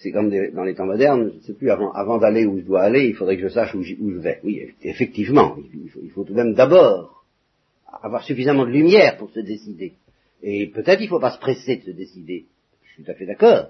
c'est 0.00 0.12
comme 0.12 0.30
dans 0.30 0.64
les 0.64 0.74
temps 0.74 0.86
modernes, 0.86 1.30
je 1.30 1.36
ne 1.36 1.42
sais 1.42 1.52
plus, 1.52 1.70
avant, 1.70 2.18
d'aller 2.18 2.46
où 2.46 2.58
je 2.58 2.64
dois 2.64 2.80
aller, 2.80 3.08
il 3.08 3.14
faudrait 3.14 3.36
que 3.36 3.42
je 3.42 3.52
sache 3.52 3.74
où, 3.74 3.82
je 3.82 4.18
vais. 4.18 4.40
Oui, 4.42 4.62
effectivement, 4.82 5.58
il 5.74 6.10
faut, 6.10 6.24
tout 6.24 6.32
de 6.32 6.36
même 6.36 6.54
d'abord 6.54 7.26
avoir 8.02 8.24
suffisamment 8.24 8.64
de 8.64 8.70
lumière 8.70 9.18
pour 9.18 9.30
se 9.30 9.40
décider. 9.40 9.92
Et 10.42 10.68
peut-être 10.68 11.00
il 11.00 11.04
ne 11.04 11.10
faut 11.10 11.20
pas 11.20 11.32
se 11.32 11.38
presser 11.38 11.76
de 11.76 11.82
se 11.82 11.90
décider. 11.90 12.46
Je 12.82 12.92
suis 12.94 13.04
tout 13.04 13.10
à 13.10 13.14
fait 13.14 13.26
d'accord. 13.26 13.68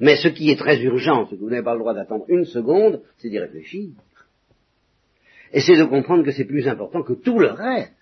Mais 0.00 0.16
ce 0.16 0.28
qui 0.28 0.50
est 0.50 0.56
très 0.56 0.80
urgent, 0.80 1.26
ce 1.26 1.34
que 1.34 1.40
vous 1.40 1.50
n'avez 1.50 1.62
pas 1.62 1.74
le 1.74 1.80
droit 1.80 1.92
d'attendre 1.92 2.24
une 2.28 2.46
seconde, 2.46 3.02
c'est 3.18 3.28
d'y 3.28 3.38
réfléchir. 3.38 3.90
Et 5.52 5.60
c'est 5.60 5.76
de 5.76 5.84
comprendre 5.84 6.24
que 6.24 6.32
c'est 6.32 6.46
plus 6.46 6.68
important 6.68 7.02
que 7.02 7.12
tout 7.12 7.38
le 7.38 7.48
reste. 7.48 7.92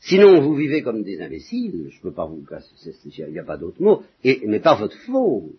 Sinon, 0.00 0.40
vous 0.40 0.54
vivez 0.54 0.82
comme 0.82 1.02
des 1.02 1.20
imbéciles, 1.20 1.88
je 1.90 1.96
ne 1.96 2.02
peux 2.02 2.12
pas 2.12 2.26
vous 2.26 2.44
casser, 2.48 2.68
il 3.04 3.32
n'y 3.32 3.38
a 3.38 3.44
pas 3.44 3.56
d'autre 3.56 3.80
mot, 3.82 4.02
mais 4.24 4.60
pas 4.60 4.76
votre 4.76 4.96
faute. 4.98 5.54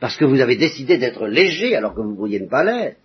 Parce 0.00 0.16
que 0.16 0.24
vous 0.24 0.40
avez 0.40 0.56
décidé 0.56 0.98
d'être 0.98 1.26
léger 1.26 1.76
alors 1.76 1.94
que 1.94 2.00
vous 2.00 2.16
pourriez 2.16 2.40
ne 2.40 2.48
pas 2.48 2.64
l'être. 2.64 2.98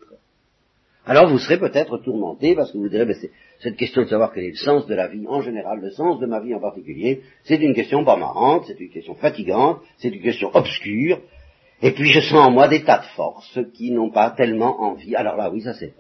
Alors 1.06 1.30
vous 1.30 1.38
serez 1.38 1.58
peut-être 1.58 2.00
tourmenté 2.00 2.54
parce 2.54 2.72
que 2.72 2.78
vous 2.78 2.90
direz, 2.90 3.06
ben, 3.06 3.16
cette 3.60 3.78
question 3.78 4.02
de 4.02 4.08
savoir 4.08 4.34
quel 4.34 4.44
est 4.44 4.50
le 4.50 4.56
sens 4.56 4.88
de 4.88 4.96
la 4.96 5.08
vie 5.08 5.26
en 5.28 5.42
général, 5.42 5.80
le 5.80 5.92
sens 5.92 6.20
de 6.20 6.26
ma 6.26 6.42
vie 6.42 6.54
en 6.54 6.60
particulier, 6.60 7.22
c'est 7.44 7.58
une 7.58 7.74
question 7.74 8.04
pas 8.04 8.18
marrante, 8.18 8.66
c'est 8.68 8.80
une 8.80 8.90
question 8.90 9.16
fatigante, 9.16 9.80
c'est 9.98 10.10
une 10.10 10.22
question 10.22 10.50
obscure, 10.54 11.22
et 11.82 11.92
puis 11.92 12.10
je 12.10 12.20
sens 12.20 12.48
en 12.48 12.52
moi 12.52 12.68
des 12.68 12.84
tas 12.84 13.00
de 13.00 13.16
forces 13.16 13.60
qui 13.74 13.92
n'ont 13.92 14.12
pas 14.12 14.32
tellement 14.32 14.82
envie. 14.82 15.16
Alors 15.16 15.38
là, 15.38 15.50
oui, 15.50 15.62
ça 15.62 15.74
c'est 15.76 15.94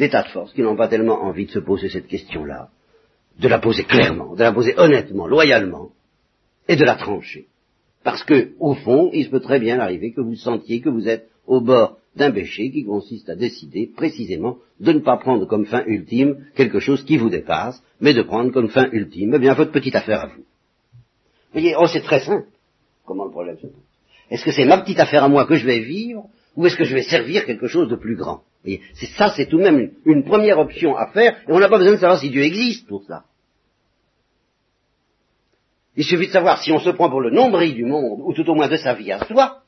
des 0.00 0.08
tas 0.08 0.22
de 0.22 0.28
forces 0.30 0.52
qui 0.54 0.62
n'ont 0.62 0.76
pas 0.76 0.88
tellement 0.88 1.22
envie 1.22 1.44
de 1.44 1.50
se 1.50 1.58
poser 1.58 1.90
cette 1.90 2.08
question-là, 2.08 2.70
de 3.38 3.48
la 3.48 3.58
poser 3.58 3.84
clairement, 3.84 4.34
de 4.34 4.42
la 4.42 4.52
poser 4.52 4.74
honnêtement, 4.78 5.26
loyalement, 5.26 5.90
et 6.68 6.76
de 6.76 6.84
la 6.84 6.94
trancher. 6.94 7.46
Parce 8.02 8.24
que, 8.24 8.52
au 8.58 8.74
fond, 8.74 9.10
il 9.12 9.26
se 9.26 9.30
peut 9.30 9.40
très 9.40 9.60
bien 9.60 9.78
arriver 9.78 10.12
que 10.12 10.22
vous 10.22 10.36
sentiez 10.36 10.80
que 10.80 10.88
vous 10.88 11.06
êtes 11.06 11.28
au 11.46 11.60
bord 11.60 11.98
d'un 12.16 12.30
péché 12.30 12.70
qui 12.70 12.82
consiste 12.84 13.28
à 13.28 13.36
décider 13.36 13.90
précisément 13.94 14.56
de 14.80 14.92
ne 14.92 15.00
pas 15.00 15.18
prendre 15.18 15.46
comme 15.46 15.66
fin 15.66 15.84
ultime 15.86 16.46
quelque 16.54 16.80
chose 16.80 17.04
qui 17.04 17.18
vous 17.18 17.28
dépasse, 17.28 17.82
mais 18.00 18.14
de 18.14 18.22
prendre 18.22 18.50
comme 18.52 18.70
fin 18.70 18.88
ultime, 18.92 19.34
eh 19.34 19.38
bien, 19.38 19.52
votre 19.52 19.70
petite 19.70 19.94
affaire 19.94 20.22
à 20.22 20.26
vous. 20.28 20.42
Vous 21.52 21.60
voyez, 21.60 21.74
oh, 21.78 21.86
c'est 21.86 22.00
très 22.00 22.20
simple. 22.20 22.46
Comment 23.04 23.26
le 23.26 23.30
problème 23.30 23.56
se 23.56 23.66
pose? 23.66 23.86
Est-ce 24.30 24.44
que 24.46 24.52
c'est 24.52 24.64
ma 24.64 24.78
petite 24.78 25.00
affaire 25.00 25.24
à 25.24 25.28
moi 25.28 25.44
que 25.44 25.56
je 25.56 25.66
vais 25.66 25.80
vivre, 25.80 26.24
ou 26.56 26.66
est-ce 26.66 26.76
que 26.76 26.84
je 26.84 26.94
vais 26.94 27.02
servir 27.02 27.44
quelque 27.44 27.66
chose 27.66 27.88
de 27.90 27.96
plus 27.96 28.16
grand? 28.16 28.42
C'est 28.64 29.06
ça, 29.16 29.32
c'est 29.34 29.46
tout 29.46 29.58
de 29.58 29.62
même 29.62 29.92
une, 30.04 30.24
première 30.24 30.58
option 30.58 30.96
à 30.96 31.06
faire, 31.08 31.36
et 31.48 31.52
on 31.52 31.58
n'a 31.58 31.68
pas 31.68 31.78
besoin 31.78 31.94
de 31.94 32.00
savoir 32.00 32.18
si 32.18 32.30
Dieu 32.30 32.42
existe 32.42 32.86
pour 32.86 33.04
ça. 33.04 33.24
Il 35.96 36.04
suffit 36.04 36.26
de 36.26 36.32
savoir 36.32 36.62
si 36.62 36.70
on 36.72 36.78
se 36.78 36.90
prend 36.90 37.10
pour 37.10 37.20
le 37.20 37.30
nombril 37.30 37.74
du 37.74 37.84
monde, 37.84 38.20
ou 38.22 38.32
tout 38.32 38.48
au 38.48 38.54
moins 38.54 38.68
de 38.68 38.76
sa 38.76 38.94
vie 38.94 39.12
à 39.12 39.24
soi, 39.24 39.62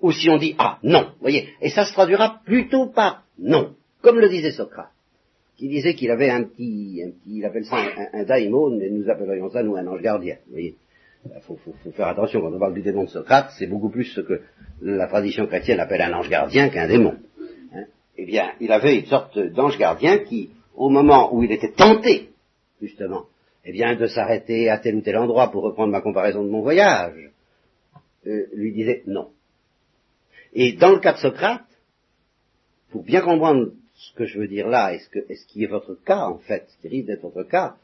ou 0.00 0.12
si 0.12 0.28
on 0.28 0.36
dit 0.36 0.54
ah 0.58 0.78
non, 0.82 1.12
voyez, 1.20 1.48
et 1.60 1.70
ça 1.70 1.86
se 1.86 1.92
traduira 1.92 2.40
plutôt 2.44 2.86
par 2.86 3.24
non, 3.38 3.74
comme 4.02 4.18
le 4.18 4.28
disait 4.28 4.52
Socrate, 4.52 4.90
qui 5.56 5.68
disait 5.68 5.94
qu'il 5.94 6.10
avait 6.10 6.30
un 6.30 6.42
petit, 6.44 7.02
un 7.06 7.10
petit, 7.10 7.38
il 7.38 7.44
appelle 7.44 7.64
ça 7.64 7.76
un, 7.76 8.20
un 8.20 8.24
daimon, 8.24 8.76
mais 8.76 8.90
nous 8.90 9.08
appellerions 9.08 9.50
ça 9.50 9.62
nous 9.62 9.76
un 9.76 9.86
ange 9.86 10.02
gardien, 10.02 10.36
voyez. 10.50 10.76
Il 11.24 11.40
faut, 11.42 11.56
faire 11.92 12.08
attention, 12.08 12.40
quand 12.40 12.52
on 12.52 12.58
parle 12.58 12.74
du 12.74 12.82
démon 12.82 13.04
de 13.04 13.08
Socrate, 13.08 13.52
c'est 13.58 13.66
beaucoup 13.66 13.90
plus 13.90 14.04
ce 14.04 14.20
que 14.20 14.40
la 14.80 15.06
tradition 15.06 15.46
chrétienne 15.46 15.78
appelle 15.78 16.02
un 16.02 16.12
ange 16.14 16.28
gardien 16.28 16.68
qu'un 16.68 16.88
démon. 16.88 17.16
Hein. 17.72 17.84
eh 18.16 18.26
bien, 18.26 18.52
il 18.60 18.72
avait 18.72 18.98
une 18.98 19.06
sorte 19.06 19.38
d'ange 19.38 19.78
gardien 19.78 20.18
qui, 20.18 20.50
au 20.74 20.88
moment 20.88 21.32
où 21.32 21.44
il 21.44 21.52
était 21.52 21.72
tenté, 21.72 22.30
justement, 22.80 23.26
eh 23.64 23.72
bien, 23.72 23.94
de 23.94 24.06
s'arrêter 24.06 24.68
à 24.68 24.78
tel 24.78 24.96
ou 24.96 25.00
tel 25.00 25.16
endroit 25.16 25.52
pour 25.52 25.62
reprendre 25.62 25.92
ma 25.92 26.00
comparaison 26.00 26.42
de 26.42 26.50
mon 26.50 26.62
voyage, 26.62 27.30
euh, 28.26 28.46
lui 28.54 28.72
disait 28.72 29.02
non. 29.06 29.30
Et 30.54 30.72
dans 30.72 30.90
le 30.90 30.98
cas 30.98 31.12
de 31.12 31.18
Socrate, 31.18 31.62
pour 32.90 33.04
bien 33.04 33.20
comprendre 33.20 33.70
ce 33.94 34.12
que 34.14 34.26
je 34.26 34.40
veux 34.40 34.48
dire 34.48 34.68
là, 34.68 34.92
et 34.92 34.98
ce, 34.98 35.34
ce 35.34 35.46
qui 35.46 35.62
est 35.62 35.68
votre 35.68 35.94
cas, 36.04 36.26
en 36.26 36.38
fait, 36.38 36.66
ce 36.68 36.80
qui 36.80 36.88
risque 36.88 37.06
d'être 37.06 37.22
votre 37.22 37.48
cas, 37.48 37.76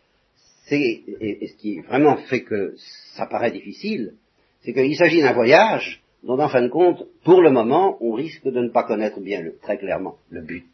et, 0.77 1.47
ce 1.47 1.57
qui 1.57 1.81
vraiment 1.81 2.17
fait 2.17 2.43
que 2.43 2.75
ça 3.15 3.27
paraît 3.27 3.51
difficile, 3.51 4.15
c'est 4.63 4.73
qu'il 4.73 4.97
s'agit 4.97 5.23
d'un 5.23 5.33
voyage 5.33 6.03
dont, 6.23 6.39
en 6.39 6.49
fin 6.49 6.63
de 6.63 6.69
compte, 6.69 7.07
pour 7.25 7.43
le 7.43 7.51
moment, 7.51 7.97
on 8.01 8.13
risque 8.13 8.45
de 8.45 8.61
ne 8.61 8.69
pas 8.69 8.85
connaître 8.85 9.21
bien, 9.21 9.45
très 9.63 9.79
clairement, 9.79 10.17
le 10.31 10.43
but. 10.43 10.67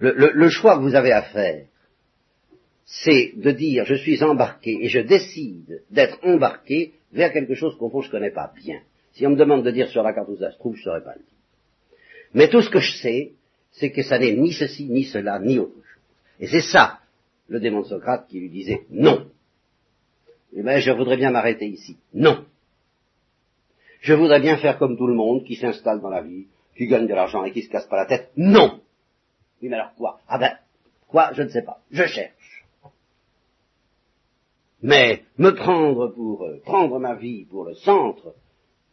Le 0.00 0.48
choix 0.48 0.76
que 0.76 0.82
vous 0.82 0.94
avez 0.94 1.12
à 1.12 1.22
faire, 1.22 1.64
c'est 2.84 3.32
de 3.36 3.50
dire 3.50 3.84
je 3.86 3.94
suis 3.94 4.22
embarqué 4.22 4.78
et 4.84 4.88
je 4.88 5.00
décide 5.00 5.82
d'être 5.90 6.18
embarqué 6.22 6.92
vers 7.12 7.32
quelque 7.32 7.54
chose 7.54 7.76
qu'au 7.78 7.88
fond 7.88 8.02
je 8.02 8.08
ne 8.08 8.12
connais 8.12 8.30
pas 8.30 8.52
bien. 8.54 8.80
Si 9.12 9.26
on 9.26 9.30
me 9.30 9.36
demande 9.36 9.64
de 9.64 9.70
dire 9.70 9.88
sur 9.88 10.02
la 10.02 10.12
carte 10.12 10.28
où 10.28 10.36
ça 10.36 10.50
se 10.50 10.58
trouve, 10.58 10.74
je 10.74 10.80
ne 10.80 10.84
saurais 10.84 11.04
pas 11.04 11.14
le 11.14 11.20
dire. 11.20 11.98
Mais 12.34 12.48
tout 12.48 12.60
ce 12.60 12.68
que 12.68 12.80
je 12.80 12.92
sais, 12.98 13.32
c'est 13.72 13.90
que 13.90 14.02
ça 14.02 14.18
n'est 14.18 14.34
ni 14.34 14.52
ceci, 14.52 14.86
ni 14.86 15.04
cela, 15.04 15.38
ni 15.38 15.58
autre 15.58 15.74
chose. 15.74 15.82
Et 16.40 16.48
c'est 16.48 16.60
ça, 16.60 16.98
le 17.48 17.60
démon 17.60 17.80
de 17.80 17.86
Socrate 17.86 18.26
qui 18.28 18.40
lui 18.40 18.50
disait 18.50 18.86
non. 18.90 19.26
Eh 20.56 20.62
bien, 20.62 20.78
je 20.78 20.92
voudrais 20.92 21.16
bien 21.16 21.30
m'arrêter 21.30 21.66
ici. 21.66 21.96
Non. 22.12 22.44
Je 24.00 24.14
voudrais 24.14 24.40
bien 24.40 24.56
faire 24.58 24.78
comme 24.78 24.96
tout 24.96 25.06
le 25.06 25.14
monde, 25.14 25.44
qui 25.44 25.56
s'installe 25.56 26.00
dans 26.00 26.10
la 26.10 26.22
vie, 26.22 26.46
qui 26.76 26.86
gagne 26.86 27.06
de 27.06 27.14
l'argent 27.14 27.44
et 27.44 27.52
qui 27.52 27.62
se 27.62 27.70
casse 27.70 27.86
pas 27.86 27.96
la 27.96 28.06
tête. 28.06 28.30
Non. 28.36 28.80
Oui, 29.60 29.68
mais 29.68 29.76
alors 29.76 29.94
quoi? 29.94 30.20
Ah 30.28 30.38
ben, 30.38 30.56
quoi? 31.08 31.32
Je 31.32 31.42
ne 31.42 31.48
sais 31.48 31.62
pas. 31.62 31.80
Je 31.90 32.04
cherche. 32.06 32.64
Mais 34.82 35.22
me 35.38 35.50
prendre 35.52 36.08
pour 36.08 36.44
euh, 36.44 36.60
prendre 36.62 36.98
ma 36.98 37.14
vie 37.14 37.46
pour 37.46 37.64
le 37.64 37.74
centre 37.74 38.34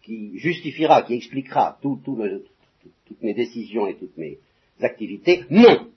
qui 0.02 0.40
justifiera, 0.40 1.04
qui 1.04 1.16
expliquera 1.16 1.78
toutes 1.82 2.08
mes 3.22 3.34
décisions 3.34 3.88
et 3.88 3.96
toutes 3.96 4.18
mes 4.18 4.40
activités, 4.80 5.44
non. 5.50 5.92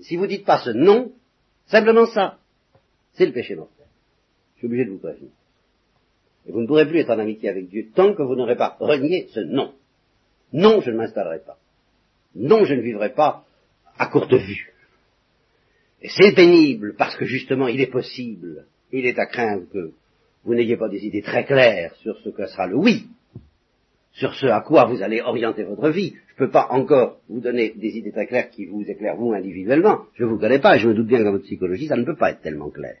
Si 0.00 0.16
vous 0.16 0.26
dites 0.26 0.44
pas 0.44 0.60
ce 0.62 0.70
non, 0.70 1.12
simplement 1.66 2.06
ça, 2.06 2.38
c'est 3.14 3.26
le 3.26 3.32
péché 3.32 3.54
mortel. 3.54 3.86
Je 4.54 4.58
suis 4.58 4.66
obligé 4.66 4.84
de 4.84 4.90
vous 4.90 4.98
prévenir. 4.98 5.30
Et 6.46 6.52
vous 6.52 6.60
ne 6.60 6.66
pourrez 6.66 6.86
plus 6.86 7.00
être 7.00 7.10
en 7.10 7.18
amitié 7.18 7.48
avec 7.48 7.68
Dieu 7.68 7.88
tant 7.94 8.14
que 8.14 8.22
vous 8.22 8.36
n'aurez 8.36 8.56
pas 8.56 8.76
renié 8.78 9.28
ce 9.32 9.40
non. 9.40 9.74
Non, 10.52 10.80
je 10.80 10.90
ne 10.90 10.96
m'installerai 10.96 11.40
pas. 11.40 11.58
Non, 12.34 12.64
je 12.64 12.74
ne 12.74 12.82
vivrai 12.82 13.12
pas 13.12 13.44
à 13.98 14.06
courte 14.06 14.32
vue. 14.32 14.72
Et 16.02 16.08
c'est 16.08 16.34
pénible 16.34 16.94
parce 16.96 17.16
que 17.16 17.24
justement 17.24 17.68
il 17.68 17.80
est 17.80 17.90
possible, 17.90 18.66
il 18.92 19.06
est 19.06 19.18
à 19.18 19.26
craindre 19.26 19.66
que 19.72 19.92
vous 20.44 20.54
n'ayez 20.54 20.76
pas 20.76 20.88
des 20.88 21.04
idées 21.04 21.22
très 21.22 21.44
claires 21.44 21.94
sur 21.96 22.18
ce 22.20 22.28
que 22.28 22.46
sera 22.46 22.66
le 22.66 22.76
oui, 22.76 23.08
sur 24.16 24.34
ce 24.34 24.46
à 24.46 24.62
quoi 24.62 24.86
vous 24.86 25.02
allez 25.02 25.20
orienter 25.20 25.62
votre 25.64 25.90
vie. 25.90 26.14
Je 26.28 26.42
ne 26.42 26.46
peux 26.46 26.50
pas 26.50 26.68
encore 26.70 27.18
vous 27.28 27.40
donner 27.40 27.74
des 27.76 27.98
idées 27.98 28.12
très 28.12 28.26
claires 28.26 28.48
qui 28.50 28.64
vous 28.64 28.82
éclairent 28.82 29.16
vous 29.16 29.32
individuellement. 29.32 30.00
Je 30.14 30.24
ne 30.24 30.30
vous 30.30 30.38
connais 30.38 30.58
pas 30.58 30.76
et 30.76 30.78
je 30.78 30.88
me 30.88 30.94
doute 30.94 31.06
bien 31.06 31.18
que 31.18 31.24
dans 31.24 31.32
votre 31.32 31.44
psychologie, 31.44 31.86
ça 31.86 31.96
ne 31.96 32.04
peut 32.04 32.16
pas 32.16 32.30
être 32.30 32.40
tellement 32.40 32.70
clair. 32.70 32.96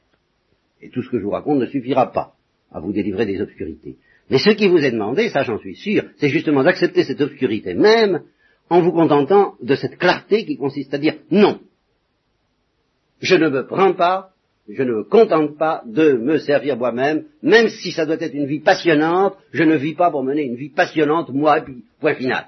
Et 0.82 0.90
tout 0.90 1.02
ce 1.02 1.10
que 1.10 1.18
je 1.18 1.24
vous 1.24 1.30
raconte 1.30 1.58
ne 1.58 1.66
suffira 1.66 2.12
pas 2.12 2.34
à 2.70 2.80
vous 2.80 2.92
délivrer 2.92 3.24
des 3.24 3.40
obscurités. 3.40 3.96
Mais 4.30 4.38
ce 4.38 4.50
qui 4.50 4.68
vous 4.68 4.78
est 4.78 4.90
demandé, 4.90 5.30
ça 5.30 5.42
j'en 5.42 5.58
suis 5.58 5.76
sûr, 5.76 6.04
c'est 6.18 6.28
justement 6.28 6.62
d'accepter 6.62 7.04
cette 7.04 7.20
obscurité 7.20 7.72
même 7.72 8.22
en 8.68 8.82
vous 8.82 8.92
contentant 8.92 9.54
de 9.62 9.74
cette 9.74 9.96
clarté 9.96 10.44
qui 10.44 10.58
consiste 10.58 10.92
à 10.92 10.98
dire 10.98 11.14
non. 11.30 11.60
Je 13.20 13.36
ne 13.36 13.48
me 13.48 13.66
prends 13.66 13.94
pas, 13.94 14.32
je 14.68 14.82
ne 14.82 14.92
me 14.92 15.04
contente 15.04 15.56
pas 15.56 15.82
de 15.86 16.12
me 16.12 16.38
servir 16.38 16.76
moi-même, 16.76 17.24
même 17.42 17.68
si 17.68 17.92
ça 17.92 18.04
doit 18.04 18.20
être 18.20 18.34
une 18.34 18.46
vie 18.46 18.60
passionnante, 18.60 19.36
je 19.52 19.62
ne 19.62 19.76
vis 19.76 19.94
pas 19.94 20.10
pour 20.10 20.24
mener 20.24 20.42
une 20.42 20.56
vie 20.56 20.70
passionnante, 20.70 21.30
moi, 21.30 21.58
et 21.58 21.62
puis 21.62 21.84
point 22.00 22.14
final. 22.14 22.46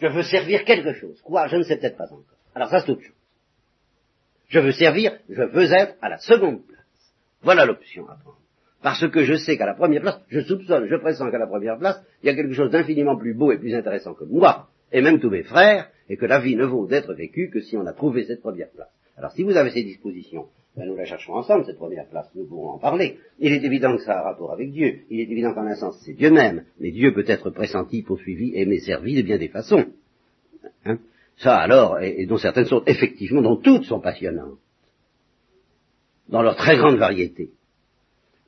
Je 0.00 0.06
veux 0.06 0.22
servir 0.22 0.64
quelque 0.64 0.92
chose. 0.94 1.20
Quoi 1.22 1.48
Je 1.48 1.56
ne 1.56 1.62
sais 1.62 1.76
peut-être 1.76 1.96
pas 1.96 2.04
encore. 2.04 2.38
Alors 2.54 2.68
ça 2.68 2.80
c'est 2.80 2.90
autre 2.90 3.02
chose. 3.02 3.12
Je 4.48 4.60
veux 4.60 4.72
servir, 4.72 5.18
je 5.28 5.42
veux 5.42 5.72
être 5.72 5.96
à 6.00 6.08
la 6.08 6.18
seconde 6.18 6.64
place. 6.66 6.80
Voilà 7.42 7.64
l'option 7.64 8.08
à 8.08 8.16
prendre. 8.16 8.38
Parce 8.82 9.08
que 9.08 9.24
je 9.24 9.34
sais 9.34 9.56
qu'à 9.56 9.66
la 9.66 9.74
première 9.74 10.02
place, 10.02 10.20
je 10.28 10.40
soupçonne, 10.40 10.86
je 10.86 10.96
pressens 10.96 11.30
qu'à 11.30 11.38
la 11.38 11.46
première 11.46 11.78
place, 11.78 12.00
il 12.22 12.26
y 12.26 12.30
a 12.30 12.34
quelque 12.34 12.52
chose 12.52 12.70
d'infiniment 12.70 13.16
plus 13.16 13.34
beau 13.34 13.50
et 13.50 13.58
plus 13.58 13.74
intéressant 13.74 14.14
que 14.14 14.24
moi, 14.24 14.68
et 14.92 15.00
même 15.00 15.18
tous 15.18 15.30
mes 15.30 15.42
frères, 15.42 15.90
et 16.08 16.16
que 16.16 16.26
la 16.26 16.38
vie 16.38 16.54
ne 16.54 16.64
vaut 16.64 16.86
d'être 16.86 17.12
vécue 17.14 17.50
que 17.50 17.60
si 17.60 17.76
on 17.76 17.86
a 17.86 17.92
trouvé 17.92 18.24
cette 18.24 18.42
première 18.42 18.70
place. 18.70 18.90
Alors 19.16 19.32
si 19.32 19.42
vous 19.42 19.56
avez 19.56 19.70
ces 19.70 19.82
dispositions, 19.82 20.46
ben, 20.76 20.86
nous 20.86 20.96
la 20.96 21.06
cherchons 21.06 21.32
ensemble, 21.32 21.64
cette 21.64 21.78
première 21.78 22.06
place, 22.06 22.28
nous 22.34 22.46
pourrons 22.46 22.72
en 22.72 22.78
parler. 22.78 23.18
Il 23.38 23.50
est 23.50 23.64
évident 23.64 23.96
que 23.96 24.02
ça 24.02 24.12
a 24.12 24.20
un 24.20 24.24
rapport 24.24 24.52
avec 24.52 24.72
Dieu, 24.72 25.00
il 25.08 25.20
est 25.20 25.30
évident 25.30 25.54
qu'en 25.54 25.66
un 25.66 25.74
sens 25.74 25.98
c'est 26.04 26.12
Dieu 26.12 26.30
même, 26.30 26.64
mais 26.78 26.90
Dieu 26.90 27.14
peut 27.14 27.24
être 27.26 27.48
pressenti, 27.48 28.02
poursuivi, 28.02 28.54
aimé, 28.54 28.80
servi 28.80 29.14
de 29.14 29.22
bien 29.22 29.38
des 29.38 29.48
façons. 29.48 29.86
Hein? 30.84 30.98
Ça 31.38 31.56
alors, 31.56 31.98
et, 32.00 32.26
dont 32.26 32.36
certaines 32.36 32.66
sont 32.66 32.82
effectivement, 32.84 33.40
dont 33.40 33.56
toutes 33.56 33.84
sont 33.84 34.00
passionnantes, 34.00 34.58
dans 36.28 36.42
leur 36.42 36.56
très 36.56 36.76
grande 36.76 36.98
variété. 36.98 37.52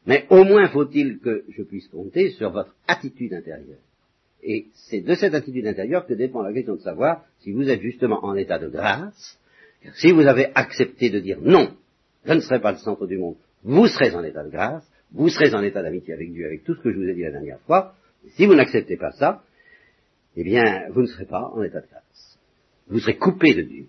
Mais 0.06 0.26
au 0.28 0.44
moins 0.44 0.68
faut-il 0.68 1.20
que 1.20 1.44
je 1.48 1.62
puisse 1.62 1.88
compter 1.88 2.30
sur 2.30 2.50
votre 2.50 2.74
attitude 2.86 3.32
intérieure. 3.32 3.80
Et 4.42 4.66
c'est 4.74 5.00
de 5.00 5.14
cette 5.14 5.34
attitude 5.34 5.66
intérieure 5.66 6.06
que 6.06 6.14
dépend 6.14 6.42
la 6.42 6.52
question 6.52 6.76
de 6.76 6.80
savoir 6.80 7.24
si 7.40 7.52
vous 7.52 7.70
êtes 7.70 7.80
justement 7.80 8.22
en 8.22 8.34
état 8.34 8.58
de 8.58 8.68
grâce, 8.68 9.38
si 9.94 10.12
vous 10.12 10.26
avez 10.26 10.48
accepté 10.54 11.08
de 11.08 11.20
dire 11.20 11.38
non, 11.40 11.74
je 12.24 12.33
ne 12.33 12.40
serai 12.40 12.61
pas 12.61 12.72
le 12.72 12.78
centre 12.78 13.07
du 13.07 13.18
monde, 13.18 13.37
vous 13.64 13.87
serez 13.87 14.14
en 14.14 14.22
état 14.22 14.44
de 14.44 14.50
grâce, 14.50 14.88
vous 15.12 15.28
serez 15.28 15.54
en 15.54 15.62
état 15.62 15.83
d'amitié 15.83 16.14
avec 16.14 16.33
Dieu, 16.33 16.46
avec 16.46 16.64
tout 16.64 16.74
ce 16.74 16.81
que 16.81 16.92
je 16.92 16.98
vous 16.98 17.09
ai 17.09 17.14
dit 17.14 17.22
la 17.22 17.31
dernière 17.31 17.61
fois. 17.61 17.94
Si 18.37 18.46
vous 18.46 18.54
n'acceptez 18.54 18.96
pas 18.96 19.12
ça, 19.12 19.42
eh 20.37 20.44
bien, 20.44 20.88
vous 20.90 21.02
ne 21.02 21.07
serez 21.07 21.24
pas 21.24 21.50
en 21.54 21.62
état 21.62 21.81
de 21.81 21.87
grâce. 21.87 22.38
Vous 22.88 22.98
serez 23.00 23.16
coupé 23.16 23.54
de 23.54 23.62
Dieu. 23.62 23.87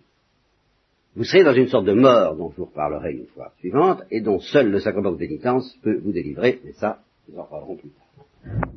Vous 1.16 1.24
serez 1.24 1.44
dans 1.44 1.54
une 1.54 1.68
sorte 1.68 1.86
de 1.86 1.94
mort 1.94 2.36
dont 2.36 2.52
je 2.52 2.58
vous 2.58 2.66
reparlerai 2.66 3.14
une 3.14 3.28
fois 3.28 3.52
suivante 3.60 4.04
et 4.12 4.22
dont 4.22 4.40
seul 4.40 4.70
le 4.70 4.80
sacrement 4.80 5.12
de 5.12 5.18
pénitence 5.18 5.76
peut 5.82 5.98
vous 5.98 6.12
délivrer, 6.12 6.60
mais 6.64 6.74
ça, 6.74 7.02
nous 7.28 7.40
en 7.40 7.46
parlerons 7.46 7.76
plus 7.76 7.90
tard. 7.90 8.70